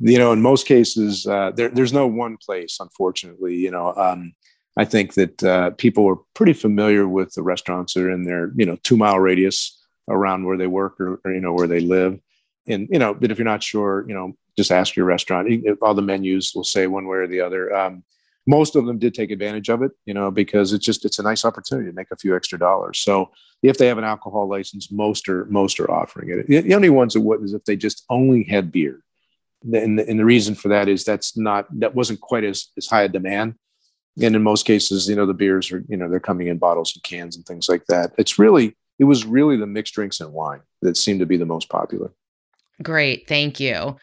you 0.00 0.18
know, 0.18 0.32
in 0.32 0.42
most 0.42 0.66
cases, 0.66 1.26
uh, 1.26 1.52
there, 1.54 1.70
there's 1.70 1.92
no 1.92 2.06
one 2.06 2.36
place, 2.36 2.78
unfortunately. 2.80 3.54
You 3.54 3.70
know, 3.70 3.94
um, 3.96 4.34
I 4.76 4.84
think 4.84 5.14
that 5.14 5.42
uh, 5.42 5.70
people 5.70 6.06
are 6.06 6.18
pretty 6.34 6.52
familiar 6.52 7.08
with 7.08 7.32
the 7.32 7.42
restaurants 7.42 7.94
that 7.94 8.04
are 8.04 8.10
in 8.10 8.24
their, 8.24 8.52
you 8.56 8.66
know, 8.66 8.76
two 8.82 8.98
mile 8.98 9.18
radius 9.18 9.76
around 10.08 10.44
where 10.44 10.58
they 10.58 10.66
work 10.66 11.00
or, 11.00 11.20
or, 11.24 11.32
you 11.32 11.40
know, 11.40 11.52
where 11.52 11.66
they 11.66 11.80
live. 11.80 12.18
And, 12.68 12.88
you 12.90 12.98
know, 12.98 13.14
but 13.14 13.30
if 13.30 13.38
you're 13.38 13.44
not 13.46 13.62
sure, 13.62 14.04
you 14.06 14.14
know, 14.14 14.36
just 14.56 14.70
ask 14.70 14.96
your 14.96 15.06
restaurant. 15.06 15.48
All 15.80 15.94
the 15.94 16.02
menus 16.02 16.52
will 16.54 16.64
say 16.64 16.86
one 16.86 17.06
way 17.06 17.18
or 17.18 17.26
the 17.26 17.40
other. 17.40 17.74
Um, 17.74 18.04
most 18.50 18.74
of 18.74 18.84
them 18.86 18.98
did 18.98 19.14
take 19.14 19.30
advantage 19.30 19.68
of 19.68 19.82
it, 19.82 19.92
you 20.06 20.14
know, 20.14 20.30
because 20.30 20.72
it's 20.72 20.84
just 20.84 21.04
it's 21.04 21.20
a 21.20 21.22
nice 21.22 21.44
opportunity 21.44 21.88
to 21.88 21.94
make 21.94 22.10
a 22.10 22.16
few 22.16 22.34
extra 22.34 22.58
dollars. 22.58 22.98
So 22.98 23.30
if 23.62 23.78
they 23.78 23.86
have 23.86 23.98
an 23.98 24.04
alcohol 24.04 24.48
license, 24.48 24.90
most 24.90 25.28
are 25.28 25.44
most 25.46 25.78
are 25.78 25.90
offering 25.90 26.28
it. 26.30 26.46
The 26.48 26.74
only 26.74 26.90
ones 26.90 27.14
that 27.14 27.20
wouldn't 27.20 27.48
is 27.48 27.54
if 27.54 27.64
they 27.64 27.76
just 27.76 28.04
only 28.10 28.42
had 28.42 28.72
beer. 28.72 29.02
And 29.62 29.98
the, 29.98 30.08
and 30.08 30.18
the 30.18 30.24
reason 30.24 30.54
for 30.54 30.68
that 30.68 30.88
is 30.88 31.04
that's 31.04 31.36
not 31.36 31.66
that 31.80 31.94
wasn't 31.94 32.20
quite 32.20 32.44
as 32.44 32.68
as 32.76 32.86
high 32.86 33.04
a 33.04 33.08
demand. 33.08 33.54
And 34.20 34.34
in 34.34 34.42
most 34.42 34.66
cases, 34.66 35.08
you 35.08 35.16
know, 35.16 35.26
the 35.26 35.34
beers 35.34 35.70
are, 35.70 35.84
you 35.88 35.96
know, 35.96 36.08
they're 36.08 36.20
coming 36.20 36.48
in 36.48 36.58
bottles 36.58 36.92
and 36.94 37.02
cans 37.02 37.36
and 37.36 37.46
things 37.46 37.68
like 37.68 37.86
that. 37.86 38.12
It's 38.18 38.38
really, 38.38 38.76
it 38.98 39.04
was 39.04 39.24
really 39.24 39.56
the 39.56 39.66
mixed 39.66 39.94
drinks 39.94 40.20
and 40.20 40.32
wine 40.32 40.62
that 40.82 40.96
seemed 40.96 41.20
to 41.20 41.26
be 41.26 41.36
the 41.36 41.46
most 41.46 41.68
popular. 41.68 42.10
Great. 42.82 43.28
Thank 43.28 43.60
you. 43.60 43.96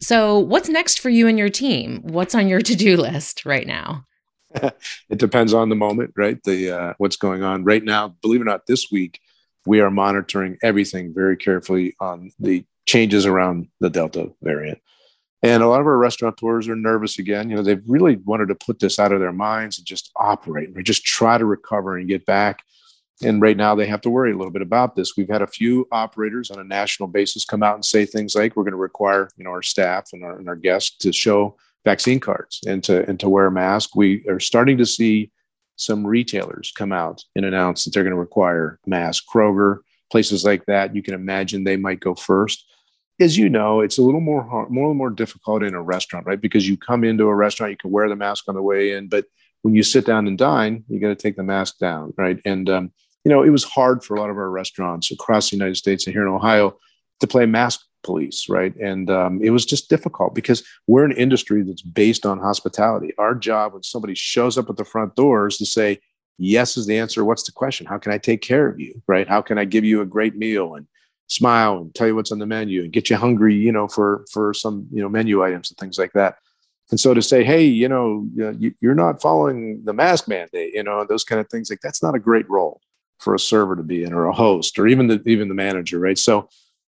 So, 0.00 0.38
what's 0.38 0.68
next 0.68 1.00
for 1.00 1.10
you 1.10 1.26
and 1.26 1.38
your 1.38 1.48
team? 1.48 2.00
What's 2.02 2.34
on 2.34 2.48
your 2.48 2.60
to 2.62 2.76
do 2.76 2.96
list 2.96 3.44
right 3.44 3.66
now? 3.66 4.04
it 4.54 5.18
depends 5.18 5.52
on 5.52 5.68
the 5.68 5.76
moment, 5.76 6.12
right? 6.16 6.42
The 6.42 6.70
uh, 6.70 6.94
what's 6.98 7.16
going 7.16 7.42
on 7.42 7.64
right 7.64 7.82
now. 7.82 8.16
Believe 8.22 8.40
it 8.40 8.42
or 8.42 8.46
not, 8.46 8.66
this 8.66 8.90
week 8.90 9.20
we 9.66 9.80
are 9.80 9.90
monitoring 9.90 10.56
everything 10.62 11.12
very 11.14 11.36
carefully 11.36 11.94
on 12.00 12.32
the 12.38 12.64
changes 12.86 13.26
around 13.26 13.68
the 13.80 13.90
Delta 13.90 14.32
variant. 14.42 14.78
And 15.42 15.62
a 15.62 15.68
lot 15.68 15.80
of 15.80 15.86
our 15.86 15.98
restaurateurs 15.98 16.68
are 16.68 16.74
nervous 16.74 17.18
again. 17.18 17.50
You 17.50 17.56
know, 17.56 17.62
they've 17.62 17.82
really 17.86 18.16
wanted 18.16 18.48
to 18.48 18.54
put 18.54 18.80
this 18.80 18.98
out 18.98 19.12
of 19.12 19.20
their 19.20 19.32
minds 19.32 19.78
and 19.78 19.86
just 19.86 20.10
operate 20.16 20.70
and 20.70 20.84
just 20.84 21.04
try 21.04 21.38
to 21.38 21.44
recover 21.44 21.96
and 21.96 22.08
get 22.08 22.26
back 22.26 22.62
and 23.22 23.42
right 23.42 23.56
now 23.56 23.74
they 23.74 23.86
have 23.86 24.00
to 24.02 24.10
worry 24.10 24.32
a 24.32 24.36
little 24.36 24.52
bit 24.52 24.62
about 24.62 24.94
this. 24.94 25.16
We've 25.16 25.28
had 25.28 25.42
a 25.42 25.46
few 25.46 25.88
operators 25.90 26.50
on 26.50 26.60
a 26.60 26.64
national 26.64 27.08
basis 27.08 27.44
come 27.44 27.62
out 27.62 27.74
and 27.74 27.84
say 27.84 28.04
things 28.04 28.34
like 28.34 28.54
we're 28.54 28.64
going 28.64 28.72
to 28.72 28.78
require 28.78 29.28
you 29.36 29.44
know 29.44 29.50
our 29.50 29.62
staff 29.62 30.10
and 30.12 30.24
our, 30.24 30.38
and 30.38 30.48
our 30.48 30.56
guests 30.56 30.96
to 30.98 31.12
show 31.12 31.56
vaccine 31.84 32.20
cards 32.20 32.60
and 32.66 32.82
to 32.84 33.08
and 33.08 33.18
to 33.20 33.28
wear 33.28 33.46
a 33.46 33.52
mask. 33.52 33.96
We 33.96 34.24
are 34.28 34.40
starting 34.40 34.78
to 34.78 34.86
see 34.86 35.30
some 35.76 36.06
retailers 36.06 36.72
come 36.76 36.92
out 36.92 37.24
and 37.36 37.44
announce 37.44 37.84
that 37.84 37.94
they're 37.94 38.02
going 38.02 38.14
to 38.14 38.20
require 38.20 38.80
masks. 38.86 39.24
Kroger, 39.32 39.78
places 40.10 40.44
like 40.44 40.66
that, 40.66 40.94
you 40.94 41.02
can 41.02 41.14
imagine 41.14 41.64
they 41.64 41.76
might 41.76 42.00
go 42.00 42.14
first. 42.14 42.64
As 43.20 43.36
you 43.36 43.48
know, 43.48 43.80
it's 43.80 43.98
a 43.98 44.02
little 44.02 44.20
more 44.20 44.68
more 44.70 44.94
more 44.94 45.10
difficult 45.10 45.64
in 45.64 45.74
a 45.74 45.82
restaurant, 45.82 46.26
right? 46.26 46.40
Because 46.40 46.68
you 46.68 46.76
come 46.76 47.02
into 47.02 47.24
a 47.24 47.34
restaurant, 47.34 47.72
you 47.72 47.76
can 47.76 47.90
wear 47.90 48.08
the 48.08 48.16
mask 48.16 48.44
on 48.48 48.54
the 48.54 48.62
way 48.62 48.92
in, 48.92 49.08
but 49.08 49.24
when 49.62 49.74
you 49.74 49.82
sit 49.82 50.06
down 50.06 50.28
and 50.28 50.38
dine, 50.38 50.84
you 50.88 51.00
got 51.00 51.08
to 51.08 51.16
take 51.16 51.36
the 51.36 51.42
mask 51.42 51.78
down, 51.78 52.14
right? 52.16 52.40
And 52.44 52.70
um, 52.70 52.92
you 53.28 53.34
know, 53.34 53.42
it 53.42 53.50
was 53.50 53.64
hard 53.64 54.02
for 54.02 54.16
a 54.16 54.20
lot 54.20 54.30
of 54.30 54.38
our 54.38 54.48
restaurants 54.48 55.10
across 55.10 55.50
the 55.50 55.56
United 55.56 55.76
States 55.76 56.06
and 56.06 56.14
here 56.14 56.26
in 56.26 56.32
Ohio 56.32 56.78
to 57.20 57.26
play 57.26 57.44
mask 57.44 57.84
police, 58.02 58.48
right? 58.48 58.74
And 58.76 59.10
um, 59.10 59.42
it 59.42 59.50
was 59.50 59.66
just 59.66 59.90
difficult 59.90 60.34
because 60.34 60.66
we're 60.86 61.04
an 61.04 61.12
industry 61.12 61.62
that's 61.62 61.82
based 61.82 62.24
on 62.24 62.38
hospitality. 62.38 63.12
Our 63.18 63.34
job 63.34 63.74
when 63.74 63.82
somebody 63.82 64.14
shows 64.14 64.56
up 64.56 64.70
at 64.70 64.78
the 64.78 64.84
front 64.86 65.14
door 65.14 65.48
is 65.48 65.58
to 65.58 65.66
say, 65.66 66.00
yes 66.38 66.78
is 66.78 66.86
the 66.86 66.96
answer. 66.96 67.22
What's 67.22 67.42
the 67.42 67.52
question? 67.52 67.84
How 67.84 67.98
can 67.98 68.12
I 68.12 68.16
take 68.16 68.40
care 68.40 68.66
of 68.66 68.80
you, 68.80 69.02
right? 69.06 69.28
How 69.28 69.42
can 69.42 69.58
I 69.58 69.66
give 69.66 69.84
you 69.84 70.00
a 70.00 70.06
great 70.06 70.34
meal 70.34 70.74
and 70.74 70.86
smile 71.26 71.76
and 71.76 71.94
tell 71.94 72.06
you 72.06 72.16
what's 72.16 72.32
on 72.32 72.38
the 72.38 72.46
menu 72.46 72.82
and 72.82 72.94
get 72.94 73.10
you 73.10 73.16
hungry, 73.16 73.54
you 73.54 73.72
know, 73.72 73.88
for 73.88 74.24
for 74.32 74.54
some 74.54 74.86
you 74.90 75.02
know 75.02 75.08
menu 75.10 75.42
items 75.42 75.70
and 75.70 75.76
things 75.76 75.98
like 75.98 76.12
that. 76.14 76.36
And 76.90 76.98
so 76.98 77.12
to 77.12 77.20
say, 77.20 77.44
hey, 77.44 77.64
you 77.64 77.90
know, 77.90 78.26
you're 78.80 78.94
not 78.94 79.20
following 79.20 79.82
the 79.84 79.92
mask 79.92 80.26
mandate, 80.28 80.72
you 80.72 80.82
know, 80.82 81.04
those 81.04 81.24
kind 81.24 81.38
of 81.38 81.46
things, 81.50 81.68
like 81.68 81.80
that's 81.82 82.02
not 82.02 82.14
a 82.14 82.18
great 82.18 82.48
role 82.48 82.80
for 83.18 83.34
a 83.34 83.38
server 83.38 83.76
to 83.76 83.82
be 83.82 84.04
in 84.04 84.12
or 84.12 84.26
a 84.26 84.32
host 84.32 84.78
or 84.78 84.86
even 84.86 85.06
the 85.06 85.22
even 85.26 85.48
the 85.48 85.54
manager 85.54 85.98
right 85.98 86.18
so 86.18 86.48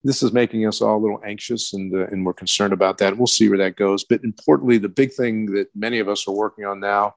this 0.04 0.22
is 0.22 0.32
making 0.32 0.66
us 0.66 0.80
all 0.80 0.96
a 0.96 0.98
little 0.98 1.22
anxious 1.24 1.74
and, 1.74 1.94
uh, 1.94 2.06
and 2.08 2.26
we're 2.26 2.32
concerned 2.32 2.72
about 2.72 2.98
that. 2.98 3.16
We'll 3.16 3.28
see 3.28 3.48
where 3.48 3.58
that 3.58 3.76
goes. 3.76 4.02
But 4.02 4.24
importantly, 4.24 4.78
the 4.78 4.88
big 4.88 5.12
thing 5.12 5.46
that 5.52 5.68
many 5.76 6.00
of 6.00 6.08
us 6.08 6.26
are 6.26 6.34
working 6.34 6.64
on 6.64 6.80
now 6.80 7.14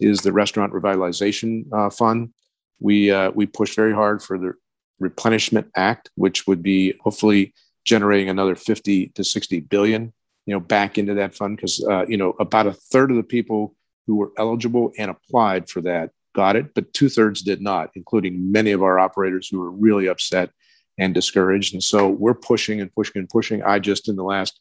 is 0.00 0.20
the 0.20 0.32
Restaurant 0.32 0.74
Revitalization 0.74 1.64
uh, 1.72 1.88
Fund. 1.88 2.34
We, 2.78 3.10
uh, 3.10 3.30
we 3.30 3.46
pushed 3.46 3.74
very 3.74 3.94
hard 3.94 4.22
for 4.22 4.36
the 4.36 4.52
Replenishment 5.00 5.70
Act, 5.76 6.10
which 6.14 6.46
would 6.46 6.62
be 6.62 6.94
hopefully 7.00 7.54
generating 7.86 8.28
another 8.28 8.54
50 8.54 9.08
to 9.14 9.24
60 9.24 9.60
billion 9.60 10.12
you 10.44 10.54
know 10.54 10.60
back 10.60 10.96
into 10.96 11.14
that 11.14 11.34
fund 11.34 11.56
because 11.56 11.84
uh, 11.84 12.06
you 12.06 12.16
know 12.16 12.30
about 12.40 12.66
a 12.66 12.72
third 12.72 13.10
of 13.10 13.16
the 13.16 13.22
people 13.22 13.74
who 14.06 14.16
were 14.16 14.32
eligible 14.38 14.92
and 14.98 15.10
applied 15.10 15.68
for 15.68 15.80
that 15.82 16.10
got 16.36 16.54
it 16.54 16.74
but 16.74 16.92
two-thirds 16.92 17.40
did 17.42 17.60
not 17.60 17.90
including 17.94 18.52
many 18.52 18.70
of 18.72 18.82
our 18.82 18.98
operators 18.98 19.48
who 19.48 19.58
were 19.58 19.70
really 19.70 20.06
upset 20.06 20.50
and 20.98 21.12
discouraged. 21.12 21.74
And 21.74 21.82
so 21.82 22.08
we're 22.08 22.34
pushing 22.34 22.80
and 22.80 22.92
pushing 22.94 23.20
and 23.20 23.28
pushing. 23.28 23.62
I 23.62 23.78
just 23.78 24.08
in 24.08 24.16
the 24.16 24.24
last 24.24 24.60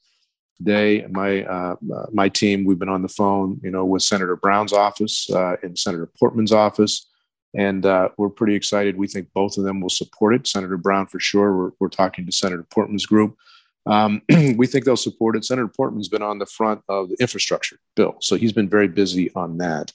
day 0.64 1.06
my 1.10 1.44
uh 1.44 1.76
my 2.14 2.30
team 2.30 2.64
we've 2.64 2.80
been 2.80 2.88
on 2.88 3.02
the 3.02 3.10
phone 3.10 3.60
you 3.62 3.70
know 3.70 3.84
with 3.84 4.02
senator 4.02 4.38
brown's 4.38 4.72
office 4.72 5.30
uh, 5.30 5.58
and 5.62 5.78
senator 5.78 6.10
portman's 6.18 6.54
office 6.54 7.08
and 7.54 7.86
uh, 7.86 8.10
we're 8.18 8.30
pretty 8.30 8.56
excited. 8.56 8.98
We 8.98 9.08
think 9.08 9.30
both 9.34 9.58
of 9.58 9.64
them 9.64 9.80
will 9.80 9.90
support 9.90 10.36
it. 10.36 10.46
Senator 10.46 10.78
brown 10.78 11.08
for 11.08 11.22
sure. 11.22 11.56
We're, 11.56 11.72
we're 11.80 11.90
talking 11.90 12.26
to 12.26 12.32
senator 12.32 12.66
portman's 12.70 13.06
group. 13.06 13.38
Um, 13.86 14.22
we 14.58 14.68
think 14.68 14.84
they'll 14.86 14.98
support 14.98 15.36
it. 15.36 15.46
Senator 15.46 15.68
Portman's 15.68 16.10
been 16.10 16.22
on 16.22 16.40
the 16.40 16.46
front 16.46 16.82
of 16.90 17.10
the 17.10 17.16
infrastructure 17.20 17.78
bill, 17.96 18.16
so 18.20 18.36
he's 18.36 18.52
been 18.52 18.70
very 18.70 18.88
busy 18.88 19.32
on 19.36 19.58
that. 19.60 19.94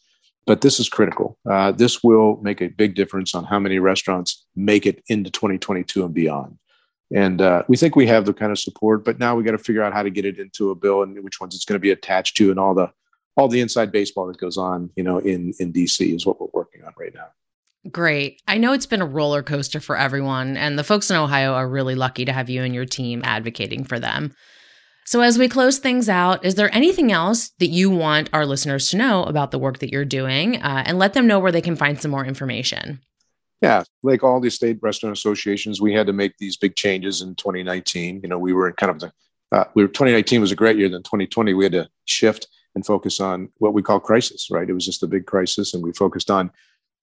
But 0.51 0.63
this 0.63 0.81
is 0.81 0.89
critical. 0.89 1.39
Uh, 1.49 1.71
this 1.71 2.03
will 2.03 2.41
make 2.43 2.61
a 2.61 2.67
big 2.67 2.97
difference 2.97 3.37
on 3.37 3.45
how 3.45 3.61
many 3.61 3.79
restaurants 3.79 4.45
make 4.57 4.85
it 4.85 5.01
into 5.07 5.31
2022 5.31 6.05
and 6.05 6.13
beyond. 6.13 6.59
And 7.15 7.41
uh, 7.41 7.63
we 7.69 7.77
think 7.77 7.95
we 7.95 8.09
have 8.09 8.25
the 8.25 8.35
kind 8.35 8.51
of 8.51 8.59
support, 8.59 9.05
but 9.05 9.21
now 9.21 9.37
we 9.37 9.45
got 9.45 9.53
to 9.53 9.59
figure 9.59 9.85
out 9.85 9.93
how 9.93 10.03
to 10.03 10.11
get 10.11 10.25
it 10.25 10.41
into 10.41 10.73
a 10.73 10.75
bill 10.75 11.05
and 11.05 11.23
which 11.23 11.41
ones 11.41 11.55
it's 11.55 11.65
going 11.65 11.77
to 11.77 11.79
be 11.79 11.93
attached 11.93 12.37
to, 12.39 12.51
and 12.51 12.59
all 12.59 12.75
the 12.75 12.91
all 13.37 13.47
the 13.47 13.61
inside 13.61 13.93
baseball 13.93 14.27
that 14.27 14.39
goes 14.39 14.57
on, 14.57 14.91
you 14.97 15.05
know, 15.05 15.19
in 15.19 15.55
in 15.61 15.73
DC 15.73 16.13
is 16.13 16.27
what 16.27 16.41
we're 16.41 16.49
working 16.53 16.83
on 16.83 16.95
right 16.99 17.15
now. 17.15 17.29
Great. 17.93 18.43
I 18.49 18.59
know 18.59 18.73
it's 18.73 18.87
been 18.87 19.03
a 19.03 19.07
roller 19.07 19.45
coaster 19.45 19.79
for 19.79 19.97
everyone, 19.97 20.57
and 20.57 20.77
the 20.77 20.83
folks 20.83 21.13
in 21.13 21.17
Ohio 21.17 21.53
are 21.53 21.69
really 21.69 21.95
lucky 21.95 22.25
to 22.25 22.33
have 22.33 22.51
you 22.51 22.65
and 22.65 22.75
your 22.75 22.87
team 22.87 23.23
advocating 23.25 23.85
for 23.85 24.01
them. 24.01 24.35
So, 25.11 25.23
as 25.23 25.39
we 25.39 25.49
close 25.49 25.79
things 25.79 26.09
out, 26.09 26.45
is 26.45 26.55
there 26.55 26.73
anything 26.73 27.11
else 27.11 27.49
that 27.59 27.67
you 27.67 27.91
want 27.91 28.31
our 28.33 28.47
listeners 28.47 28.91
to 28.91 28.97
know 28.97 29.25
about 29.25 29.51
the 29.51 29.59
work 29.59 29.81
that 29.81 29.91
you're 29.91 30.05
doing 30.05 30.63
uh, 30.63 30.85
and 30.87 31.01
let 31.01 31.15
them 31.15 31.27
know 31.27 31.41
where 31.41 31.51
they 31.51 31.61
can 31.61 31.75
find 31.75 32.01
some 32.01 32.13
more 32.13 32.25
information? 32.25 33.01
Yeah, 33.61 33.83
like 34.05 34.23
all 34.23 34.39
the 34.39 34.53
state 34.53 34.79
restaurant 34.81 35.17
associations, 35.17 35.81
we 35.81 35.93
had 35.93 36.07
to 36.07 36.13
make 36.13 36.39
these 36.39 36.57
big 36.57 36.77
changes 36.77 37.23
in 37.23 37.35
2019. 37.35 38.21
You 38.23 38.29
know, 38.29 38.39
we 38.39 38.53
were 38.53 38.69
in 38.69 38.75
kind 38.75 38.91
of 38.91 39.01
the, 39.01 39.13
uh, 39.51 39.65
we 39.75 39.83
were 39.83 39.89
2019 39.89 40.43
was 40.43 40.53
a 40.53 40.55
great 40.55 40.77
year. 40.77 40.89
Then 40.89 41.03
2020, 41.03 41.55
we 41.55 41.65
had 41.65 41.73
to 41.73 41.89
shift 42.05 42.47
and 42.77 42.87
focus 42.87 43.19
on 43.19 43.49
what 43.59 43.75
we 43.75 43.83
call 43.83 43.99
crisis, 43.99 44.47
right? 44.49 44.71
It 44.71 44.75
was 44.75 44.87
just 44.87 45.03
a 45.03 45.09
big 45.09 45.27
crisis, 45.27 45.75
and 45.75 45.83
we 45.83 45.93
focused 45.93 46.31
on 46.31 46.53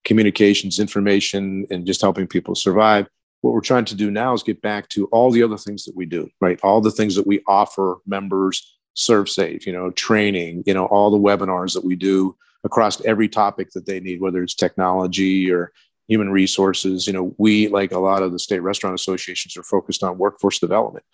communications, 0.06 0.78
information, 0.78 1.66
and 1.70 1.84
just 1.84 2.00
helping 2.00 2.26
people 2.26 2.54
survive. 2.54 3.06
What 3.40 3.54
we're 3.54 3.60
trying 3.60 3.84
to 3.86 3.94
do 3.94 4.10
now 4.10 4.34
is 4.34 4.42
get 4.42 4.62
back 4.62 4.88
to 4.90 5.06
all 5.06 5.30
the 5.30 5.42
other 5.42 5.58
things 5.58 5.84
that 5.84 5.96
we 5.96 6.06
do, 6.06 6.28
right? 6.40 6.58
All 6.62 6.80
the 6.80 6.90
things 6.90 7.14
that 7.14 7.26
we 7.26 7.42
offer 7.46 7.98
members, 8.06 8.78
ServSafe, 8.96 9.64
you 9.64 9.72
know, 9.72 9.90
training, 9.92 10.64
you 10.66 10.74
know, 10.74 10.86
all 10.86 11.10
the 11.10 11.18
webinars 11.18 11.74
that 11.74 11.84
we 11.84 11.94
do 11.94 12.36
across 12.64 13.00
every 13.04 13.28
topic 13.28 13.70
that 13.70 13.86
they 13.86 14.00
need, 14.00 14.20
whether 14.20 14.42
it's 14.42 14.54
technology 14.54 15.50
or 15.50 15.72
human 16.08 16.30
resources. 16.30 17.06
You 17.06 17.12
know, 17.12 17.34
we, 17.38 17.68
like 17.68 17.92
a 17.92 17.98
lot 17.98 18.22
of 18.22 18.32
the 18.32 18.38
state 18.38 18.60
restaurant 18.60 18.98
associations, 18.98 19.56
are 19.56 19.62
focused 19.62 20.02
on 20.02 20.18
workforce 20.18 20.58
development 20.58 21.04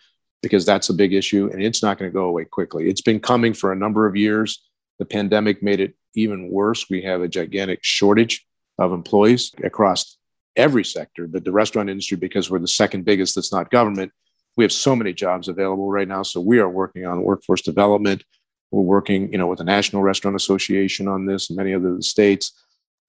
because 0.42 0.64
that's 0.64 0.88
a 0.88 0.94
big 0.94 1.12
issue 1.12 1.48
and 1.52 1.62
it's 1.62 1.82
not 1.82 1.98
going 1.98 2.10
to 2.10 2.14
go 2.14 2.24
away 2.24 2.44
quickly. 2.44 2.88
It's 2.88 3.00
been 3.00 3.20
coming 3.20 3.54
for 3.54 3.72
a 3.72 3.76
number 3.76 4.06
of 4.06 4.16
years. 4.16 4.62
The 4.98 5.04
pandemic 5.04 5.62
made 5.62 5.80
it 5.80 5.94
even 6.14 6.50
worse. 6.50 6.88
We 6.88 7.02
have 7.02 7.22
a 7.22 7.28
gigantic 7.28 7.80
shortage 7.82 8.46
of 8.78 8.92
employees 8.92 9.52
across 9.62 10.16
every 10.56 10.84
sector, 10.84 11.26
but 11.26 11.44
the 11.44 11.52
restaurant 11.52 11.90
industry, 11.90 12.16
because 12.16 12.50
we're 12.50 12.58
the 12.58 12.68
second 12.68 13.04
biggest 13.04 13.34
that's 13.34 13.52
not 13.52 13.70
government, 13.70 14.12
we 14.56 14.64
have 14.64 14.72
so 14.72 14.94
many 14.94 15.12
jobs 15.12 15.48
available 15.48 15.90
right 15.90 16.08
now. 16.08 16.22
So 16.22 16.40
we 16.40 16.58
are 16.58 16.68
working 16.68 17.06
on 17.06 17.22
workforce 17.22 17.62
development. 17.62 18.24
We're 18.70 18.82
working, 18.82 19.30
you 19.32 19.38
know, 19.38 19.46
with 19.46 19.58
the 19.58 19.64
National 19.64 20.02
Restaurant 20.02 20.36
Association 20.36 21.08
on 21.08 21.26
this 21.26 21.50
and 21.50 21.56
many 21.56 21.74
other 21.74 22.00
states 22.00 22.52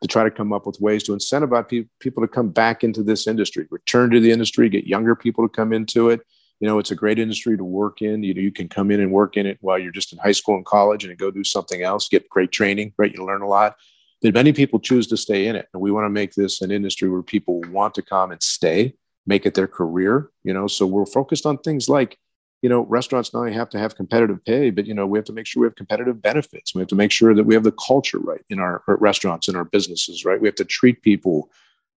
to 0.01 0.07
try 0.07 0.23
to 0.23 0.31
come 0.31 0.53
up 0.53 0.65
with 0.65 0.79
ways 0.81 1.03
to 1.03 1.13
incentivize 1.13 1.67
pe- 1.69 1.87
people 1.99 2.21
to 2.21 2.27
come 2.27 2.49
back 2.49 2.83
into 2.83 3.03
this 3.03 3.27
industry, 3.27 3.67
return 3.69 4.09
to 4.11 4.19
the 4.19 4.31
industry, 4.31 4.69
get 4.69 4.85
younger 4.85 5.15
people 5.15 5.47
to 5.47 5.53
come 5.53 5.71
into 5.73 6.09
it. 6.09 6.21
You 6.59 6.67
know, 6.67 6.79
it's 6.79 6.91
a 6.91 6.95
great 6.95 7.19
industry 7.19 7.57
to 7.57 7.63
work 7.63 8.01
in. 8.01 8.23
You 8.23 8.33
know, 8.33 8.41
you 8.41 8.51
can 8.51 8.69
come 8.69 8.91
in 8.91 8.99
and 8.99 9.11
work 9.11 9.37
in 9.37 9.45
it 9.45 9.57
while 9.61 9.77
you're 9.77 9.91
just 9.91 10.13
in 10.13 10.19
high 10.19 10.31
school 10.31 10.55
and 10.55 10.65
college 10.65 11.05
and 11.05 11.17
go 11.17 11.31
do 11.31 11.43
something 11.43 11.81
else, 11.81 12.07
get 12.07 12.29
great 12.29 12.51
training, 12.51 12.93
right? 12.97 13.13
You 13.13 13.25
learn 13.25 13.41
a 13.41 13.47
lot 13.47 13.75
that 14.21 14.33
many 14.33 14.53
people 14.53 14.79
choose 14.79 15.07
to 15.07 15.17
stay 15.17 15.47
in 15.47 15.55
it. 15.55 15.67
And 15.73 15.81
we 15.81 15.91
want 15.91 16.05
to 16.05 16.09
make 16.09 16.33
this 16.33 16.61
an 16.61 16.71
industry 16.71 17.09
where 17.09 17.21
people 17.21 17.61
want 17.69 17.93
to 17.95 18.01
come 18.01 18.31
and 18.31 18.41
stay, 18.41 18.95
make 19.25 19.45
it 19.45 19.53
their 19.53 19.67
career, 19.67 20.29
you 20.43 20.53
know. 20.53 20.67
So 20.67 20.85
we're 20.85 21.05
focused 21.05 21.45
on 21.45 21.57
things 21.59 21.89
like, 21.89 22.17
you 22.61 22.69
know, 22.69 22.81
restaurants 22.85 23.33
not 23.33 23.41
only 23.41 23.53
have 23.53 23.69
to 23.69 23.79
have 23.79 23.95
competitive 23.95 24.43
pay, 24.45 24.71
but 24.71 24.85
you 24.85 24.93
know, 24.93 25.05
we 25.05 25.17
have 25.17 25.25
to 25.25 25.33
make 25.33 25.45
sure 25.45 25.61
we 25.61 25.67
have 25.67 25.75
competitive 25.75 26.21
benefits. 26.21 26.73
We 26.73 26.81
have 26.81 26.87
to 26.87 26.95
make 26.95 27.11
sure 27.11 27.35
that 27.35 27.45
we 27.45 27.53
have 27.53 27.63
the 27.63 27.73
culture 27.73 28.19
right 28.19 28.41
in 28.49 28.59
our, 28.59 28.81
restaurants 28.87 29.47
and 29.47 29.57
our 29.57 29.65
businesses, 29.65 30.25
right? 30.25 30.39
We 30.39 30.47
have 30.47 30.55
to 30.55 30.65
treat 30.65 31.01
people 31.01 31.51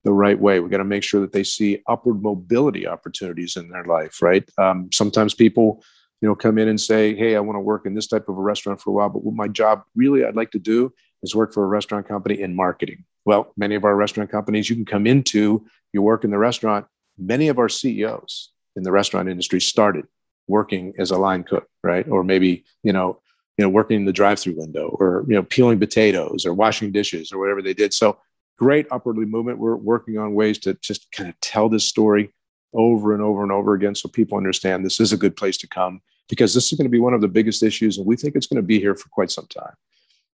the 0.03 0.13
right 0.13 0.39
way. 0.39 0.59
We 0.59 0.69
got 0.69 0.77
to 0.77 0.83
make 0.83 1.03
sure 1.03 1.21
that 1.21 1.33
they 1.33 1.43
see 1.43 1.83
upward 1.87 2.21
mobility 2.21 2.87
opportunities 2.87 3.57
in 3.57 3.69
their 3.69 3.83
life, 3.83 4.21
right? 4.21 4.47
Um, 4.57 4.89
sometimes 4.93 5.33
people, 5.33 5.83
you 6.21 6.27
know, 6.27 6.35
come 6.35 6.57
in 6.57 6.67
and 6.67 6.79
say, 6.79 7.15
"Hey, 7.15 7.35
I 7.35 7.39
want 7.39 7.55
to 7.57 7.61
work 7.61 7.85
in 7.85 7.93
this 7.93 8.07
type 8.07 8.29
of 8.29 8.37
a 8.37 8.41
restaurant 8.41 8.81
for 8.81 8.89
a 8.89 8.93
while, 8.93 9.09
but 9.09 9.23
what 9.23 9.35
my 9.35 9.47
job 9.47 9.83
really 9.95 10.25
I'd 10.25 10.35
like 10.35 10.51
to 10.51 10.59
do 10.59 10.93
is 11.25 11.35
work 11.35 11.53
for 11.53 11.63
a 11.63 11.67
restaurant 11.67 12.07
company 12.07 12.41
in 12.41 12.55
marketing. 12.55 13.03
Well, 13.25 13.51
many 13.57 13.75
of 13.75 13.83
our 13.83 13.95
restaurant 13.95 14.29
companies, 14.29 14.69
you 14.69 14.75
can 14.75 14.85
come 14.85 15.07
into, 15.07 15.65
you 15.91 16.01
work 16.01 16.23
in 16.23 16.31
the 16.31 16.37
restaurant. 16.37 16.85
Many 17.17 17.47
of 17.49 17.59
our 17.59 17.69
CEOs 17.69 18.51
in 18.75 18.83
the 18.83 18.91
restaurant 18.91 19.27
industry 19.27 19.59
started 19.59 20.05
working 20.47 20.93
as 20.99 21.11
a 21.11 21.17
line 21.17 21.43
cook, 21.43 21.67
right? 21.83 22.07
Or 22.07 22.23
maybe, 22.23 22.63
you 22.83 22.93
know, 22.93 23.19
you 23.57 23.63
know, 23.63 23.69
working 23.69 23.97
in 23.97 24.05
the 24.05 24.13
drive-through 24.13 24.57
window 24.57 24.89
or, 24.89 25.25
you 25.27 25.35
know, 25.35 25.43
peeling 25.43 25.79
potatoes 25.79 26.45
or 26.45 26.53
washing 26.53 26.91
dishes 26.91 27.31
or 27.31 27.39
whatever 27.39 27.61
they 27.61 27.73
did. 27.73 27.93
So 27.93 28.19
great 28.57 28.85
upwardly 28.91 29.25
movement. 29.25 29.59
We're 29.59 29.75
working 29.75 30.17
on 30.17 30.33
ways 30.33 30.59
to 30.59 30.75
just 30.75 31.11
kind 31.11 31.29
of 31.29 31.39
tell 31.39 31.69
this 31.69 31.87
story 31.87 32.33
over 32.75 33.13
and 33.13 33.21
over 33.21 33.43
and 33.43 33.51
over 33.51 33.73
again 33.73 33.95
so 33.95 34.07
people 34.09 34.37
understand 34.37 34.85
this 34.85 34.99
is 34.99 35.13
a 35.13 35.17
good 35.17 35.35
place 35.35 35.57
to 35.57 35.67
come 35.67 36.01
because 36.27 36.53
this 36.53 36.71
is 36.71 36.77
going 36.77 36.85
to 36.85 36.91
be 36.91 36.99
one 36.99 37.13
of 37.13 37.21
the 37.21 37.27
biggest 37.27 37.63
issues 37.63 37.97
and 37.97 38.05
we 38.05 38.15
think 38.15 38.35
it's 38.35 38.47
going 38.47 38.61
to 38.61 38.67
be 38.67 38.79
here 38.79 38.95
for 38.95 39.09
quite 39.09 39.31
some 39.31 39.47
time 39.47 39.73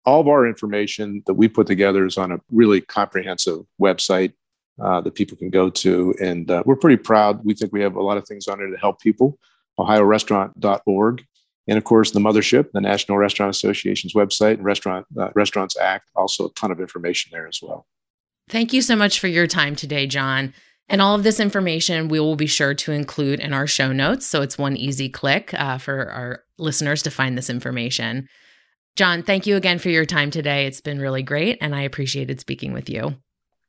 all 0.05 0.19
of 0.19 0.27
our 0.27 0.47
information 0.47 1.23
that 1.27 1.33
we 1.33 1.47
put 1.47 1.67
together 1.67 2.05
is 2.05 2.17
on 2.17 2.31
a 2.31 2.39
really 2.51 2.81
comprehensive 2.81 3.65
website 3.79 4.33
uh, 4.81 5.01
that 5.01 5.15
people 5.15 5.37
can 5.37 5.49
go 5.49 5.69
to. 5.69 6.13
And 6.19 6.49
uh, 6.49 6.63
we're 6.65 6.75
pretty 6.75 6.97
proud. 6.97 7.43
We 7.45 7.53
think 7.53 7.71
we 7.71 7.81
have 7.81 7.95
a 7.95 8.01
lot 8.01 8.17
of 8.17 8.27
things 8.27 8.47
on 8.47 8.57
there 8.57 8.67
to 8.67 8.77
help 8.77 8.99
people. 8.99 9.37
OhioRestaurant.org. 9.79 11.25
And 11.67 11.77
of 11.77 11.83
course, 11.83 12.11
the 12.11 12.19
mothership, 12.19 12.71
the 12.71 12.81
National 12.81 13.17
Restaurant 13.17 13.51
Association's 13.51 14.13
website, 14.13 14.55
and 14.55 14.63
Restaurant 14.63 15.05
uh, 15.17 15.29
Restaurants 15.35 15.77
Act, 15.77 16.09
also 16.15 16.47
a 16.47 16.53
ton 16.53 16.71
of 16.71 16.79
information 16.79 17.29
there 17.31 17.47
as 17.47 17.59
well. 17.61 17.85
Thank 18.49 18.73
you 18.73 18.81
so 18.81 18.95
much 18.95 19.19
for 19.19 19.27
your 19.27 19.47
time 19.47 19.75
today, 19.75 20.07
John. 20.07 20.53
And 20.91 21.01
all 21.01 21.15
of 21.15 21.23
this 21.23 21.39
information 21.39 22.09
we 22.09 22.19
will 22.19 22.35
be 22.35 22.47
sure 22.47 22.73
to 22.73 22.91
include 22.91 23.39
in 23.39 23.53
our 23.53 23.65
show 23.65 23.93
notes. 23.93 24.27
So 24.27 24.41
it's 24.41 24.57
one 24.57 24.75
easy 24.75 25.07
click 25.07 25.53
uh, 25.53 25.77
for 25.77 26.11
our 26.11 26.43
listeners 26.59 27.01
to 27.03 27.09
find 27.09 27.37
this 27.37 27.49
information. 27.49 28.27
John, 28.97 29.23
thank 29.23 29.47
you 29.47 29.55
again 29.55 29.79
for 29.79 29.89
your 29.89 30.05
time 30.05 30.31
today. 30.31 30.67
It's 30.67 30.81
been 30.81 30.99
really 30.99 31.23
great, 31.23 31.57
and 31.61 31.73
I 31.73 31.83
appreciated 31.83 32.41
speaking 32.41 32.73
with 32.73 32.89
you. 32.89 33.15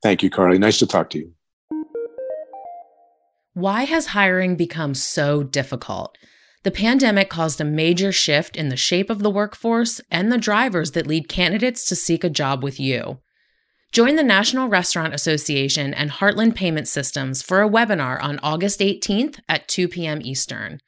Thank 0.03 0.21
you, 0.21 0.29
Carly. 0.29 0.59
Nice 0.59 0.79
to 0.79 0.85
talk 0.85 1.09
to 1.11 1.19
you. 1.19 1.31
Why 3.53 3.83
has 3.85 4.07
hiring 4.07 4.57
become 4.57 4.93
so 4.93 5.43
difficult? 5.43 6.17
The 6.63 6.71
pandemic 6.71 7.29
caused 7.29 7.61
a 7.61 7.65
major 7.65 8.11
shift 8.11 8.57
in 8.57 8.67
the 8.67 8.75
shape 8.75 9.09
of 9.09 9.23
the 9.23 9.29
workforce 9.29 10.01
and 10.11 10.29
the 10.29 10.37
drivers 10.37 10.91
that 10.91 11.07
lead 11.07 11.29
candidates 11.29 11.85
to 11.85 11.95
seek 11.95 12.25
a 12.25 12.29
job 12.29 12.63
with 12.63 12.81
you. 12.81 13.19
Join 13.93 14.15
the 14.15 14.23
National 14.23 14.69
Restaurant 14.69 15.13
Association 15.13 15.93
and 15.93 16.09
Heartland 16.09 16.55
Payment 16.55 16.87
Systems 16.87 17.43
for 17.43 17.61
a 17.61 17.69
webinar 17.69 18.19
on 18.23 18.39
August 18.41 18.79
18th 18.79 19.39
at 19.47 19.67
2 19.67 19.87
p.m. 19.87 20.19
Eastern. 20.23 20.79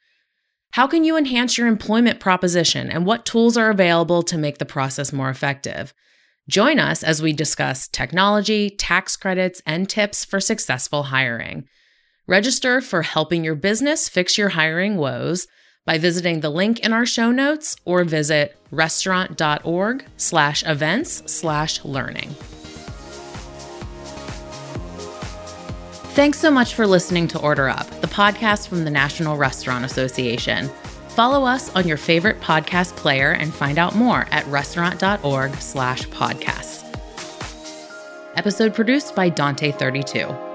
How 0.72 0.88
can 0.88 1.04
you 1.04 1.16
enhance 1.16 1.56
your 1.56 1.68
employment 1.68 2.18
proposition 2.18 2.90
and 2.90 3.06
what 3.06 3.24
tools 3.24 3.56
are 3.56 3.70
available 3.70 4.24
to 4.24 4.36
make 4.36 4.58
the 4.58 4.64
process 4.64 5.12
more 5.12 5.30
effective? 5.30 5.94
Join 6.48 6.80
us 6.80 7.04
as 7.04 7.22
we 7.22 7.32
discuss 7.32 7.86
technology, 7.86 8.70
tax 8.70 9.16
credits, 9.16 9.62
and 9.64 9.88
tips 9.88 10.24
for 10.24 10.40
successful 10.40 11.04
hiring. 11.04 11.68
Register 12.26 12.80
for 12.80 13.02
helping 13.02 13.44
your 13.44 13.54
business 13.54 14.08
fix 14.08 14.36
your 14.36 14.48
hiring 14.48 14.96
woes 14.96 15.46
by 15.84 15.96
visiting 15.96 16.40
the 16.40 16.50
link 16.50 16.80
in 16.80 16.92
our 16.92 17.06
show 17.06 17.30
notes 17.30 17.76
or 17.84 18.02
visit 18.02 18.56
restaurant.org 18.72 20.04
slash 20.16 20.64
events 20.66 21.22
slash 21.32 21.84
learning. 21.84 22.34
Thanks 26.16 26.38
so 26.38 26.50
much 26.50 26.72
for 26.72 26.86
listening 26.86 27.28
to 27.28 27.38
Order 27.40 27.68
Up, 27.68 27.86
the 28.00 28.06
podcast 28.06 28.68
from 28.68 28.84
the 28.84 28.90
National 28.90 29.36
Restaurant 29.36 29.84
Association. 29.84 30.70
Follow 31.08 31.44
us 31.46 31.68
on 31.76 31.86
your 31.86 31.98
favorite 31.98 32.40
podcast 32.40 32.96
player 32.96 33.32
and 33.32 33.52
find 33.52 33.76
out 33.78 33.94
more 33.94 34.26
at 34.30 34.46
restaurant.org 34.46 35.54
slash 35.56 36.08
podcasts. 36.08 36.84
Episode 38.34 38.74
produced 38.74 39.14
by 39.14 39.28
Dante32. 39.28 40.45